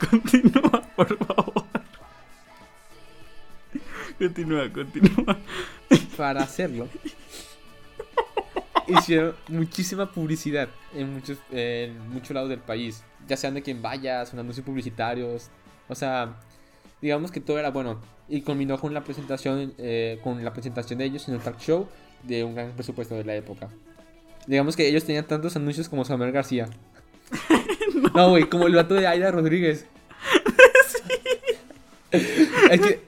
Continúa, 0.10 0.82
por 0.96 1.16
favor. 1.24 1.64
Continúa, 4.18 4.72
continúa. 4.72 5.38
Para 6.16 6.42
hacerlo. 6.42 6.88
Hicieron 8.88 9.36
muchísima 9.46 10.10
publicidad 10.10 10.68
en 10.92 11.12
muchos, 11.12 11.38
en 11.52 11.96
muchos 12.10 12.30
lados 12.30 12.48
del 12.48 12.60
país. 12.60 13.04
Ya 13.28 13.36
sean 13.36 13.54
de 13.54 13.62
quien 13.62 13.80
vaya, 13.80 14.26
son 14.26 14.40
anuncios 14.40 14.66
publicitarios. 14.66 15.50
O 15.88 15.94
sea, 15.94 16.34
digamos 17.00 17.30
que 17.30 17.40
todo 17.40 17.58
era 17.58 17.70
bueno 17.70 18.00
y 18.28 18.40
combinó 18.40 18.78
con 18.78 18.92
la 18.92 19.04
presentación, 19.04 19.74
eh, 19.78 20.18
con 20.22 20.44
la 20.44 20.52
presentación 20.52 20.98
de 20.98 21.04
ellos 21.04 21.28
en 21.28 21.34
el 21.34 21.40
talk 21.40 21.58
show 21.58 21.88
de 22.24 22.44
un 22.44 22.54
gran 22.54 22.72
presupuesto 22.72 23.14
de 23.14 23.24
la 23.24 23.36
época. 23.36 23.68
Digamos 24.46 24.76
que 24.76 24.88
ellos 24.88 25.04
tenían 25.04 25.26
tantos 25.26 25.56
anuncios 25.56 25.88
como 25.88 26.04
Samuel 26.04 26.32
García. 26.32 26.68
No, 28.14 28.30
güey, 28.30 28.48
como 28.48 28.66
el 28.66 28.74
vato 28.74 28.94
de 28.94 29.06
Aida 29.06 29.30
Rodríguez. 29.30 29.86
Es 32.10 32.80
que, 32.80 33.00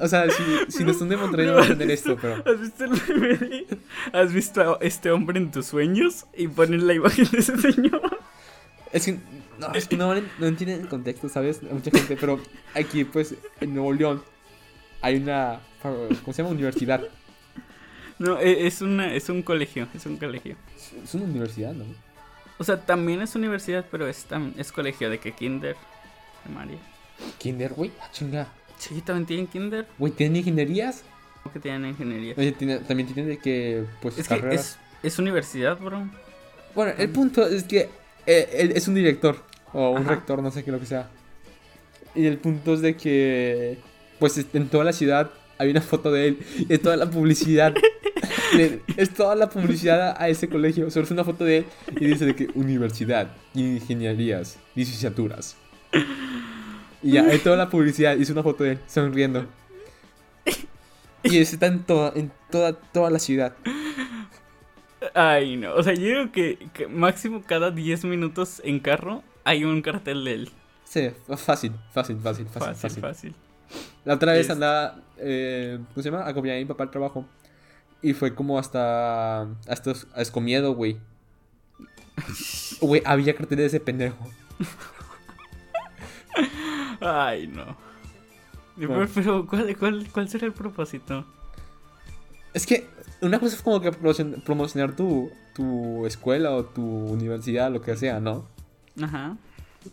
o 0.00 0.08
sea, 0.08 0.26
si, 0.30 0.42
si 0.72 0.84
no 0.84 0.94
son 0.94 1.08
de 1.08 1.16
Monterrey 1.16 1.46
no, 1.46 1.54
van 1.54 1.62
a 1.62 1.66
entender 1.66 1.90
esto, 1.90 2.16
pero. 2.20 2.36
¿Has 2.46 2.60
visto 2.60 2.84
el 2.84 2.90
meme 3.20 3.66
¿Has 4.12 4.32
visto 4.32 4.60
a 4.60 4.78
este 4.80 5.10
hombre 5.10 5.38
en 5.38 5.50
tus 5.50 5.66
sueños? 5.66 6.26
Y 6.36 6.48
ponen 6.48 6.86
la 6.86 6.94
imagen 6.94 7.26
de 7.30 7.38
ese 7.38 7.56
señor. 7.58 8.18
Es 8.92 9.04
que, 9.04 9.18
no, 9.58 9.72
es 9.74 9.86
que 9.86 9.96
no, 9.96 10.14
no 10.14 10.46
entienden 10.46 10.80
el 10.80 10.88
contexto, 10.88 11.28
¿sabes? 11.28 11.62
Mucha 11.62 11.90
gente, 11.90 12.16
pero 12.18 12.40
aquí, 12.74 13.04
pues, 13.04 13.34
en 13.60 13.74
Nuevo 13.74 13.92
León, 13.92 14.22
hay 15.00 15.16
una. 15.16 15.60
¿Cómo 15.82 16.32
se 16.32 16.42
llama? 16.42 16.50
Universidad. 16.50 17.02
No, 18.18 18.38
e, 18.40 18.66
es, 18.66 18.80
una, 18.80 19.14
es 19.14 19.28
un 19.28 19.42
colegio, 19.42 19.86
es 19.94 20.04
un 20.06 20.16
colegio. 20.16 20.56
Es 21.04 21.14
una 21.14 21.24
universidad, 21.24 21.72
¿no? 21.72 21.84
O 22.58 22.64
sea, 22.64 22.80
también 22.80 23.22
es 23.22 23.34
universidad, 23.36 23.86
pero 23.90 24.08
es, 24.08 24.26
es 24.56 24.72
colegio 24.72 25.08
de 25.08 25.18
que 25.18 25.32
kinder, 25.32 25.76
primaria. 26.42 26.78
¿Kinder, 27.38 27.72
güey? 27.72 27.92
Ah, 28.00 28.08
chinga. 28.12 28.48
Sí, 28.78 29.00
también 29.02 29.26
tienen 29.26 29.46
kinder. 29.46 29.86
Güey, 29.98 30.12
¿tienen 30.12 30.36
ingenierías? 30.36 31.04
¿Cómo 31.42 31.52
que 31.52 31.60
tienen 31.60 31.86
ingeniería? 31.86 32.34
Oye, 32.36 32.52
también 32.52 33.06
tienen 33.06 33.28
de 33.28 33.38
que, 33.38 33.84
pues, 34.02 34.18
es 34.18 34.28
Que 34.28 34.54
es, 34.54 34.78
es, 35.02 35.18
universidad, 35.20 35.78
bro. 35.78 36.08
Bueno, 36.74 36.92
el 36.98 37.10
punto 37.10 37.46
es 37.46 37.64
que 37.64 37.88
eh, 38.26 38.50
él 38.52 38.72
es 38.74 38.88
un 38.88 38.94
director, 38.94 39.44
o 39.72 39.90
un 39.90 40.04
rector, 40.04 40.42
no 40.42 40.50
sé 40.50 40.64
qué 40.64 40.72
lo 40.72 40.80
que 40.80 40.86
sea. 40.86 41.08
Y 42.14 42.26
el 42.26 42.38
punto 42.38 42.74
es 42.74 42.80
de 42.80 42.96
que, 42.96 43.78
pues, 44.18 44.44
en 44.52 44.68
toda 44.68 44.84
la 44.84 44.92
ciudad 44.92 45.30
hay 45.58 45.70
una 45.70 45.80
foto 45.80 46.12
de 46.12 46.28
él 46.28 46.38
y 46.56 46.78
toda 46.78 46.96
la 46.96 47.10
publicidad 47.10 47.74
es 48.96 49.14
toda 49.14 49.34
la 49.34 49.48
publicidad 49.48 50.16
a 50.18 50.28
ese 50.28 50.48
colegio. 50.48 50.90
Solo 50.90 51.04
es 51.04 51.10
una 51.10 51.24
foto 51.24 51.44
de 51.44 51.58
él 51.58 51.66
y 51.98 52.06
dice 52.06 52.24
de 52.24 52.34
que 52.34 52.48
universidad, 52.54 53.30
ingenierías, 53.54 54.58
licenciaturas. 54.74 55.56
Y 57.02 57.12
ya, 57.12 57.30
en 57.32 57.40
toda 57.40 57.56
la 57.56 57.70
publicidad 57.70 58.16
hizo 58.16 58.32
una 58.32 58.42
foto 58.42 58.64
de 58.64 58.72
él 58.72 58.78
sonriendo. 58.86 59.46
Y 61.22 61.38
está 61.38 61.66
en 61.66 61.82
toda, 61.82 62.12
en 62.14 62.32
toda, 62.50 62.72
toda 62.72 63.10
la 63.10 63.18
ciudad. 63.18 63.54
Ay, 65.14 65.56
no. 65.56 65.74
O 65.74 65.82
sea, 65.82 65.94
yo 65.94 66.30
creo 66.30 66.32
que, 66.32 66.88
máximo 66.88 67.42
cada 67.46 67.70
10 67.70 68.04
minutos 68.04 68.60
en 68.64 68.80
carro 68.80 69.22
hay 69.44 69.64
un 69.64 69.82
cartel 69.82 70.24
de 70.24 70.32
él. 70.32 70.50
Sí, 70.84 71.10
fácil, 71.36 71.72
fácil, 71.92 72.18
fácil, 72.18 72.46
fácil. 72.48 73.02
Fácil, 73.02 73.34
La 74.08 74.14
otra 74.14 74.32
vez 74.32 74.48
andaba, 74.48 75.02
eh, 75.18 75.78
¿cómo 75.92 76.02
se 76.02 76.10
llama? 76.10 76.26
Acompañé 76.26 76.56
a 76.56 76.58
mi 76.60 76.64
papá 76.64 76.84
al 76.84 76.90
trabajo. 76.90 77.26
Y 78.00 78.14
fue 78.14 78.34
como 78.34 78.58
hasta. 78.58 79.42
Hasta 79.68 79.92
escomiedo, 80.16 80.74
güey. 80.74 80.96
Güey, 82.80 83.02
había 83.04 83.34
carteles 83.36 83.64
de 83.64 83.66
ese 83.76 83.80
pendejo. 83.80 84.16
Ay, 87.00 87.48
no. 87.48 87.76
Pero, 89.14 89.46
¿cuál, 89.46 89.76
cuál, 89.76 90.08
¿cuál 90.10 90.28
será 90.30 90.46
el 90.46 90.54
propósito? 90.54 91.26
Es 92.54 92.66
que 92.66 92.86
una 93.20 93.38
cosa 93.38 93.56
es 93.56 93.62
como 93.62 93.82
que 93.82 93.92
promocionar 93.92 94.96
tu, 94.96 95.30
tu 95.54 96.06
escuela 96.06 96.52
o 96.52 96.64
tu 96.64 96.82
universidad, 96.82 97.70
lo 97.70 97.82
que 97.82 97.94
sea, 97.94 98.20
¿no? 98.20 98.46
Ajá. 99.02 99.36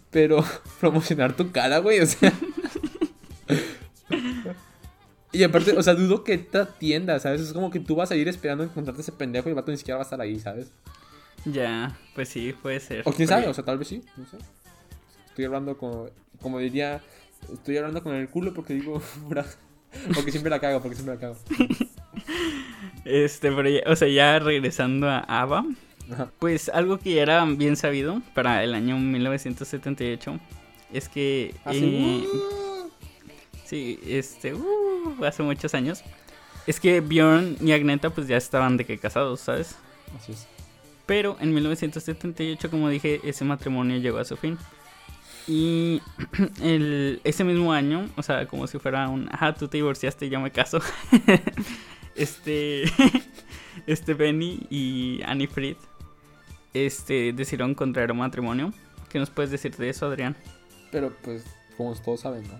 Pero 0.09 0.41
promocionar 0.79 1.33
tu 1.33 1.51
cara, 1.51 1.79
güey, 1.79 1.99
o 1.99 2.05
sea. 2.05 2.31
Y 5.35 5.43
aparte, 5.43 5.73
o 5.73 5.83
sea, 5.83 5.95
dudo 5.95 6.23
que 6.23 6.33
esta 6.33 6.65
tienda, 6.65 7.19
¿sabes? 7.19 7.41
Es 7.41 7.51
como 7.51 7.69
que 7.69 7.81
tú 7.81 7.95
vas 7.95 8.09
a 8.09 8.15
ir 8.15 8.27
esperando 8.29 8.63
a 8.63 8.67
encontrarte 8.67 9.01
ese 9.01 9.11
pendejo 9.11 9.49
y 9.49 9.51
el 9.51 9.55
vato 9.55 9.69
ni 9.69 9.77
siquiera 9.77 9.97
va 9.97 10.03
a 10.03 10.05
estar 10.05 10.21
ahí, 10.21 10.39
¿sabes? 10.39 10.71
Ya, 11.43 11.99
pues 12.15 12.29
sí, 12.29 12.55
puede 12.61 12.79
ser. 12.79 13.03
O 13.05 13.11
quién 13.11 13.27
sabe, 13.27 13.47
o 13.47 13.53
sea, 13.53 13.65
tal 13.65 13.77
vez 13.77 13.89
sí, 13.89 14.01
no 14.15 14.25
sé. 14.25 14.37
Estoy 15.27 15.43
hablando 15.43 15.77
con, 15.77 16.09
como 16.41 16.59
diría, 16.59 17.01
estoy 17.51 17.75
hablando 17.75 18.01
con 18.01 18.15
el 18.15 18.29
culo 18.29 18.53
porque 18.53 18.75
digo, 18.75 19.01
porque 20.15 20.31
siempre 20.31 20.49
la 20.49 20.61
cago, 20.61 20.81
porque 20.81 20.95
siempre 20.95 21.15
la 21.15 21.21
cago. 21.21 21.37
Este, 23.03 23.51
pero 23.51 23.69
ya, 23.69 23.81
o 23.85 23.95
sea, 23.95 24.07
ya 24.07 24.39
regresando 24.39 25.07
a 25.09 25.19
Ajá. 25.19 26.31
pues 26.39 26.69
algo 26.69 26.97
que 26.97 27.13
ya 27.13 27.21
era 27.23 27.45
bien 27.45 27.75
sabido 27.75 28.21
para 28.33 28.63
el 28.63 28.73
año 28.73 28.97
1978 28.97 30.39
es 30.93 31.09
que... 31.09 31.53
Eh, 31.67 32.23
sí, 33.65 33.99
este, 34.07 34.53
uh, 34.53 34.84
hace 35.25 35.43
muchos 35.43 35.73
años. 35.73 36.03
Es 36.67 36.79
que 36.79 37.01
Bjorn 37.01 37.57
y 37.61 37.71
Agneta 37.71 38.09
pues 38.09 38.27
ya 38.27 38.37
estaban 38.37 38.77
de 38.77 38.85
que 38.85 38.97
casados, 38.97 39.39
¿sabes? 39.41 39.75
Así 40.17 40.31
es. 40.31 40.47
Pero 41.05 41.37
en 41.39 41.53
1978, 41.53 42.71
como 42.71 42.89
dije, 42.89 43.21
ese 43.23 43.45
matrimonio 43.45 43.97
llegó 43.97 44.17
a 44.17 44.25
su 44.25 44.35
fin. 44.37 44.57
Y 45.47 46.01
el, 46.61 47.21
ese 47.23 47.43
mismo 47.43 47.71
año, 47.71 48.09
o 48.15 48.23
sea, 48.23 48.47
como 48.47 48.65
si 48.67 48.79
fuera 48.79 49.07
un, 49.09 49.29
ajá, 49.31 49.53
tú 49.53 49.67
te 49.67 49.77
divorciaste 49.77 50.25
y 50.25 50.29
yo 50.29 50.39
me 50.39 50.51
caso. 50.51 50.79
este, 52.15 52.85
este 53.87 54.13
Benny 54.15 54.65
y 54.69 55.21
Annie 55.25 55.47
Fried, 55.47 55.77
este, 56.73 57.33
decidieron 57.33 57.75
contraer 57.75 58.11
un 58.11 58.17
matrimonio. 58.19 58.73
¿Qué 59.09 59.19
nos 59.19 59.29
puedes 59.29 59.51
decir 59.51 59.75
de 59.75 59.89
eso, 59.89 60.07
Adrián? 60.07 60.35
Pero 60.91 61.13
pues, 61.21 61.45
como 61.77 61.93
todos 61.95 62.21
saben, 62.21 62.43
¿no? 62.47 62.57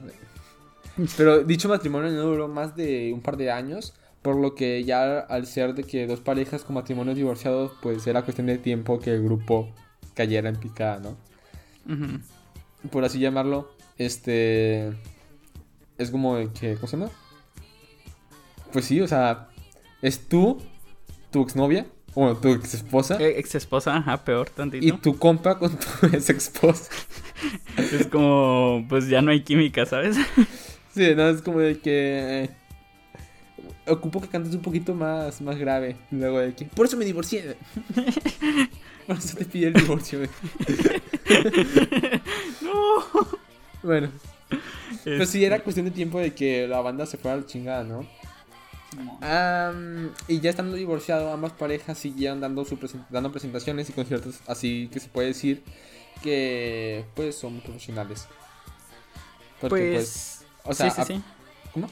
Pero 1.18 1.44
dicho 1.44 1.68
matrimonio 1.70 2.12
no 2.12 2.22
duró 2.24 2.48
más 2.48 2.76
de 2.76 3.12
un 3.14 3.22
par 3.22 3.38
de 3.38 3.52
años, 3.52 3.94
por 4.22 4.36
lo 4.38 4.56
que 4.56 4.84
ya 4.84 5.20
al 5.20 5.46
ser 5.46 5.76
de 5.76 5.84
que 5.84 6.08
dos 6.08 6.20
parejas 6.22 6.64
con 6.64 6.76
matrimonios 6.76 7.16
divorciados, 7.16 7.72
pues 7.82 8.06
era 8.08 8.24
cuestión 8.24 8.48
de 8.48 8.58
tiempo 8.58 9.00
que 9.00 9.12
el 9.14 9.24
grupo 9.24 9.70
cayera 10.14 10.50
en 10.50 10.56
picada, 10.56 11.00
¿no? 11.00 11.18
Por 12.90 13.04
así 13.04 13.20
llamarlo, 13.20 13.72
este... 13.98 14.94
Es 15.98 16.12
como 16.12 16.36
de 16.38 16.50
que, 16.52 16.76
¿cómo 16.76 16.88
se 16.88 16.98
llama? 16.98 17.12
Pues 18.74 18.86
sí, 18.86 19.00
o 19.02 19.08
sea, 19.08 19.48
es 20.02 20.28
tú, 20.28 20.62
tu 21.32 21.42
exnovia, 21.42 21.86
o 22.14 22.36
tu 22.36 22.50
ex 22.50 22.74
esposa, 22.74 23.18
Eh, 23.20 23.36
Ex 23.40 23.56
esposa, 23.56 23.96
ajá, 23.96 24.24
peor 24.24 24.50
tantito. 24.50 24.86
y 24.86 24.92
tu 24.94 25.18
compa 25.18 25.58
con 25.58 25.72
tu 25.78 26.06
ex 26.14 26.30
esposa. 26.30 26.90
Es 27.78 28.08
como, 28.08 28.86
pues 28.90 29.08
ya 29.08 29.22
no 29.22 29.32
hay 29.32 29.44
química, 29.44 29.86
¿sabes? 29.86 30.18
Sí, 30.96 31.14
no, 31.16 31.28
es 31.30 31.42
como 31.42 31.60
de 31.60 31.78
que. 31.80 32.44
eh, 32.46 32.50
Ocupo 33.88 34.20
que 34.22 34.28
cantes 34.30 34.56
un 34.56 34.62
poquito 34.62 34.96
más, 34.96 35.42
más 35.42 35.58
grave. 35.58 35.96
Luego 36.10 36.40
de 36.40 36.56
que. 36.56 36.66
Por 36.66 36.86
eso 36.88 36.98
me 36.98 37.06
divorcié. 37.06 37.56
Por 39.08 39.18
eso 39.18 39.38
te 39.38 39.46
pide 39.46 39.68
el 39.68 39.74
divorcio. 39.74 40.20
güey. 40.20 40.30
no. 42.62 43.04
Bueno, 43.84 44.10
Este, 44.92 45.18
pues 45.18 45.30
sí, 45.30 45.46
era 45.46 45.60
cuestión 45.60 45.86
de 45.86 45.92
tiempo 45.92 46.20
de 46.20 46.34
que 46.34 46.68
la 46.68 46.82
banda 46.82 47.06
se 47.06 47.18
fuera 47.18 47.38
a 47.38 47.42
la 47.42 47.46
chingada, 47.46 47.84
¿no? 47.84 48.08
Am, 49.22 50.10
y 50.28 50.40
ya 50.40 50.50
estando 50.50 50.76
divorciado, 50.76 51.32
ambas 51.32 51.52
parejas 51.52 51.98
siguieron 52.00 52.40
dando, 52.42 52.64
su 52.66 52.78
presen- 52.80 53.06
dando 53.10 53.32
presentaciones 53.32 53.90
y 53.90 53.94
conciertos, 53.94 54.40
así 54.48 54.90
que 54.92 55.00
se 55.02 55.10
puede 55.10 55.28
decir 55.28 55.62
que 56.24 57.06
pues 57.14 57.36
son 57.36 57.60
profesionales. 57.62 58.28
Porque 59.62 59.92
Pues, 59.94 60.35
o 60.66 60.74
sea, 60.74 60.90
sí, 60.90 61.02
sí, 61.02 61.14
sí. 61.14 61.22
¿cómo? 61.74 61.90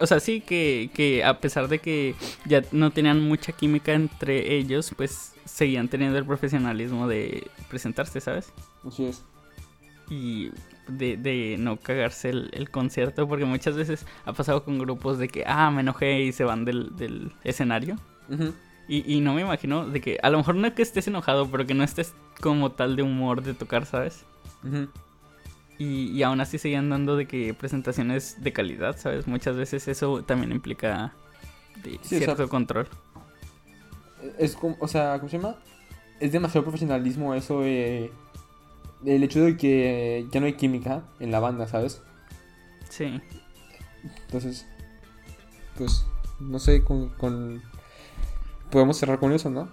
O 0.00 0.06
sea, 0.06 0.18
sí 0.20 0.40
que, 0.40 0.90
que 0.92 1.24
a 1.24 1.38
pesar 1.40 1.68
de 1.68 1.78
que 1.78 2.14
ya 2.46 2.62
no 2.72 2.90
tenían 2.90 3.20
mucha 3.20 3.52
química 3.52 3.92
entre 3.92 4.54
ellos, 4.56 4.92
pues 4.96 5.34
seguían 5.44 5.88
teniendo 5.88 6.18
el 6.18 6.24
profesionalismo 6.24 7.06
de 7.06 7.48
presentarse, 7.68 8.20
¿sabes? 8.20 8.52
Así 8.86 9.06
es. 9.06 9.22
Y 10.10 10.50
de, 10.88 11.16
de 11.16 11.56
no 11.58 11.76
cagarse 11.76 12.30
el, 12.30 12.50
el 12.52 12.70
concierto, 12.70 13.28
porque 13.28 13.44
muchas 13.44 13.76
veces 13.76 14.04
ha 14.24 14.32
pasado 14.32 14.64
con 14.64 14.78
grupos 14.78 15.18
de 15.18 15.28
que, 15.28 15.44
ah, 15.46 15.70
me 15.70 15.80
enojé 15.80 16.22
y 16.22 16.32
se 16.32 16.44
van 16.44 16.64
del, 16.64 16.96
del 16.96 17.32
escenario. 17.44 17.96
Ujú. 18.28 18.52
Y, 18.88 19.14
y 19.14 19.20
no 19.20 19.32
me 19.34 19.42
imagino 19.42 19.86
de 19.86 20.00
que, 20.00 20.18
a 20.22 20.28
lo 20.28 20.38
mejor 20.38 20.56
no 20.56 20.74
que 20.74 20.82
estés 20.82 21.06
enojado, 21.06 21.48
pero 21.50 21.66
que 21.66 21.74
no 21.74 21.84
estés 21.84 22.14
como 22.40 22.72
tal 22.72 22.96
de 22.96 23.02
humor 23.02 23.42
de 23.42 23.54
tocar, 23.54 23.86
¿sabes? 23.86 24.24
Ujú. 24.62 24.88
Y, 25.78 26.06
y 26.12 26.22
aún 26.22 26.40
así 26.40 26.58
seguían 26.58 26.88
dando 26.88 27.16
de 27.16 27.26
que 27.26 27.52
presentaciones 27.54 28.42
de 28.42 28.52
calidad, 28.52 28.96
¿sabes? 28.96 29.26
Muchas 29.26 29.56
veces 29.56 29.88
eso 29.88 30.22
también 30.22 30.52
implica 30.52 31.12
de 31.82 31.98
Sí, 32.02 32.14
o 32.16 32.18
cierto 32.18 32.36
sea, 32.36 32.46
control. 32.46 32.88
Es 34.38 34.54
como, 34.56 34.76
o 34.80 34.88
sea, 34.88 35.18
¿cómo 35.18 35.28
se 35.28 35.38
llama? 35.38 35.56
Es 36.20 36.32
demasiado 36.32 36.62
profesionalismo 36.64 37.34
eso 37.34 37.60
de... 37.60 38.12
El 39.04 39.22
hecho 39.22 39.42
de 39.44 39.56
que 39.56 40.26
ya 40.30 40.40
no 40.40 40.46
hay 40.46 40.54
química 40.54 41.02
en 41.20 41.30
la 41.30 41.40
banda, 41.40 41.66
¿sabes? 41.66 42.00
Sí. 42.88 43.20
Entonces, 44.26 44.66
pues, 45.76 46.06
no 46.40 46.58
sé, 46.58 46.84
con... 46.84 47.08
con- 47.10 47.62
Podemos 48.70 48.96
cerrar 48.96 49.18
con 49.20 49.32
eso, 49.32 49.50
¿no? 49.50 49.68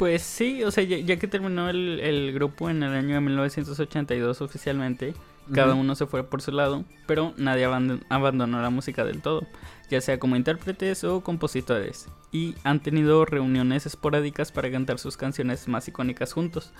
Pues 0.00 0.22
sí, 0.22 0.64
o 0.64 0.70
sea, 0.70 0.82
ya, 0.82 0.96
ya 0.96 1.18
que 1.18 1.28
terminó 1.28 1.68
el, 1.68 2.00
el 2.00 2.32
grupo 2.32 2.70
en 2.70 2.82
el 2.82 2.94
año 2.94 3.16
de 3.16 3.20
1982 3.20 4.40
oficialmente, 4.40 5.12
cada 5.54 5.74
uno 5.74 5.94
se 5.94 6.06
fue 6.06 6.24
por 6.24 6.40
su 6.40 6.52
lado, 6.52 6.84
pero 7.06 7.34
nadie 7.36 7.66
abandon- 7.66 8.02
abandonó 8.08 8.62
la 8.62 8.70
música 8.70 9.04
del 9.04 9.20
todo, 9.20 9.46
ya 9.90 10.00
sea 10.00 10.18
como 10.18 10.36
intérpretes 10.36 11.04
o 11.04 11.20
compositores, 11.20 12.08
y 12.32 12.54
han 12.64 12.80
tenido 12.80 13.26
reuniones 13.26 13.84
esporádicas 13.84 14.52
para 14.52 14.70
cantar 14.70 14.98
sus 14.98 15.18
canciones 15.18 15.68
más 15.68 15.86
icónicas 15.86 16.32
juntos. 16.32 16.72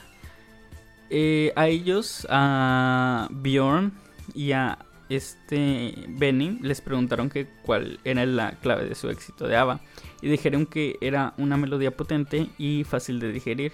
Eh, 1.10 1.52
a 1.56 1.66
ellos, 1.68 2.26
a 2.30 3.28
Bjorn 3.30 3.92
y 4.32 4.52
a 4.52 4.78
este 5.10 6.06
Benny 6.08 6.58
les 6.62 6.80
preguntaron 6.80 7.28
que 7.28 7.46
cuál 7.62 7.98
era 8.04 8.24
la 8.24 8.52
clave 8.52 8.88
de 8.88 8.94
su 8.94 9.10
éxito 9.10 9.46
de 9.46 9.56
ABBA 9.56 9.80
y 10.22 10.28
dijeron 10.28 10.66
que 10.66 10.96
era 11.00 11.34
una 11.36 11.56
melodía 11.56 11.90
potente 11.90 12.48
y 12.56 12.84
fácil 12.84 13.20
de 13.20 13.32
digerir. 13.32 13.72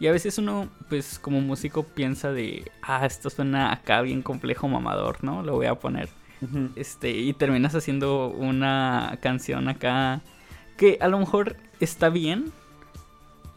Y 0.00 0.06
a 0.06 0.12
veces 0.12 0.38
uno, 0.38 0.68
pues 0.88 1.18
como 1.18 1.40
músico 1.40 1.82
piensa 1.82 2.32
de, 2.32 2.70
ah, 2.82 3.04
esto 3.04 3.30
suena 3.30 3.72
acá 3.72 4.00
bien 4.00 4.22
complejo, 4.22 4.68
mamador, 4.68 5.22
¿no? 5.22 5.42
Lo 5.42 5.54
voy 5.54 5.66
a 5.66 5.74
poner. 5.74 6.08
Este, 6.76 7.10
y 7.10 7.32
terminas 7.32 7.74
haciendo 7.74 8.28
una 8.28 9.18
canción 9.20 9.68
acá 9.68 10.20
que 10.76 10.98
a 11.00 11.08
lo 11.08 11.18
mejor 11.18 11.56
está 11.80 12.08
bien. 12.10 12.52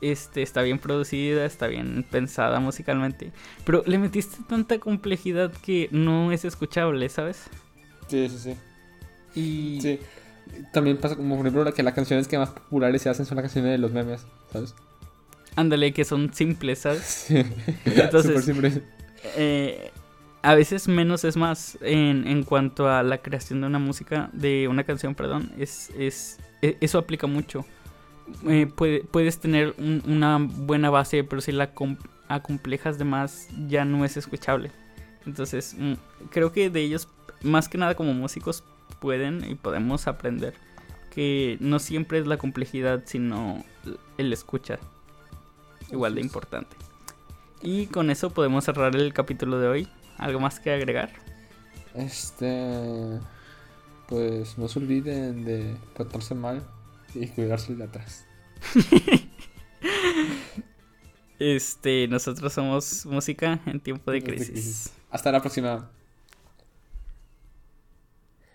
Este, 0.01 0.41
está 0.41 0.61
bien 0.63 0.79
producida, 0.79 1.45
está 1.45 1.67
bien 1.67 2.03
pensada 2.09 2.59
musicalmente. 2.59 3.31
Pero 3.65 3.83
le 3.85 3.97
metiste 3.99 4.37
tanta 4.49 4.79
complejidad 4.79 5.51
que 5.51 5.87
no 5.91 6.31
es 6.31 6.43
escuchable, 6.43 7.07
¿sabes? 7.09 7.43
Sí, 8.07 8.27
sí, 8.29 8.37
sí. 8.37 8.55
Y 9.39 9.81
Sí. 9.81 9.99
También 10.73 10.97
pasa 10.97 11.15
como, 11.15 11.37
por 11.37 11.45
ejemplo, 11.47 11.73
que 11.73 11.83
las 11.83 11.93
canciones 11.93 12.27
que 12.27 12.37
más 12.37 12.49
populares 12.49 13.01
se 13.03 13.09
hacen 13.09 13.25
son 13.25 13.35
las 13.37 13.43
canciones 13.43 13.71
de 13.71 13.77
los 13.77 13.91
memes, 13.91 14.25
¿sabes? 14.51 14.75
ándale, 15.55 15.93
que 15.93 16.03
son 16.05 16.33
simples, 16.33 16.79
¿sabes? 16.79 17.03
Sí. 17.27 17.43
Entonces- 17.85 18.43
Súper 18.45 18.71
simple. 18.71 18.81
eh, 19.37 19.91
a 20.41 20.55
veces 20.55 20.87
menos 20.87 21.23
es 21.25 21.37
más 21.37 21.77
en, 21.81 22.25
en 22.27 22.43
cuanto 22.43 22.89
a 22.89 23.03
la 23.03 23.19
creación 23.19 23.61
de 23.61 23.67
una 23.67 23.77
música, 23.79 24.29
de 24.33 24.67
una 24.67 24.83
canción, 24.83 25.13
perdón, 25.13 25.51
es, 25.59 25.91
es, 25.97 26.39
e- 26.61 26.77
eso 26.81 26.97
aplica 26.97 27.27
mucho. 27.27 27.65
Eh, 28.47 28.67
puede- 28.67 29.03
puedes 29.03 29.39
tener 29.39 29.73
un- 29.77 30.01
una 30.07 30.37
buena 30.39 30.89
base, 30.89 31.23
pero 31.23 31.41
si 31.41 31.51
la 31.51 31.73
com- 31.73 31.97
acomplejas 32.27 32.97
de 32.97 33.05
más, 33.05 33.47
ya 33.67 33.85
no 33.85 34.05
es 34.05 34.17
escuchable. 34.17 34.71
Entonces, 35.25 35.75
mm, 35.77 35.93
creo 36.31 36.51
que 36.51 36.69
de 36.69 36.81
ellos, 36.81 37.07
más 37.43 37.67
que 37.69 37.77
nada 37.77 37.95
como 37.95 38.13
músicos, 38.13 38.63
pueden 38.99 39.43
y 39.49 39.55
podemos 39.55 40.07
aprender 40.07 40.53
que 41.13 41.57
no 41.59 41.79
siempre 41.79 42.19
es 42.19 42.27
la 42.27 42.37
complejidad, 42.37 43.03
sino 43.05 43.63
el 44.17 44.31
escuchar. 44.31 44.79
Igual 45.91 46.15
de 46.15 46.21
importante. 46.21 46.75
Y 47.61 47.87
con 47.87 48.09
eso 48.09 48.29
podemos 48.29 48.63
cerrar 48.63 48.95
el 48.95 49.13
capítulo 49.13 49.59
de 49.59 49.67
hoy. 49.67 49.87
¿Algo 50.17 50.39
más 50.39 50.59
que 50.59 50.71
agregar? 50.71 51.11
Este. 51.95 53.19
Pues 54.07 54.57
no 54.57 54.67
se 54.67 54.79
olviden 54.79 55.43
de 55.45 55.75
portarse 55.95 56.35
mal 56.35 56.63
y 57.15 57.27
cuidarse 57.27 57.75
de 57.75 57.83
atrás. 57.83 58.25
Este, 61.39 62.07
nosotros 62.07 62.53
somos 62.53 63.05
música 63.05 63.59
en 63.65 63.79
tiempo 63.79 64.11
de 64.11 64.21
Tiempos 64.21 64.45
de 64.45 64.45
crisis. 64.45 64.51
crisis. 64.51 64.93
Hasta 65.09 65.31
la 65.31 65.41
próxima. 65.41 65.89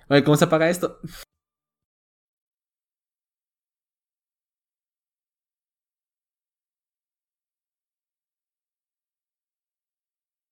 Oye, 0.08 0.22
¿cómo 0.22 0.36
se 0.36 0.44
apaga 0.44 0.70
esto? 0.70 1.00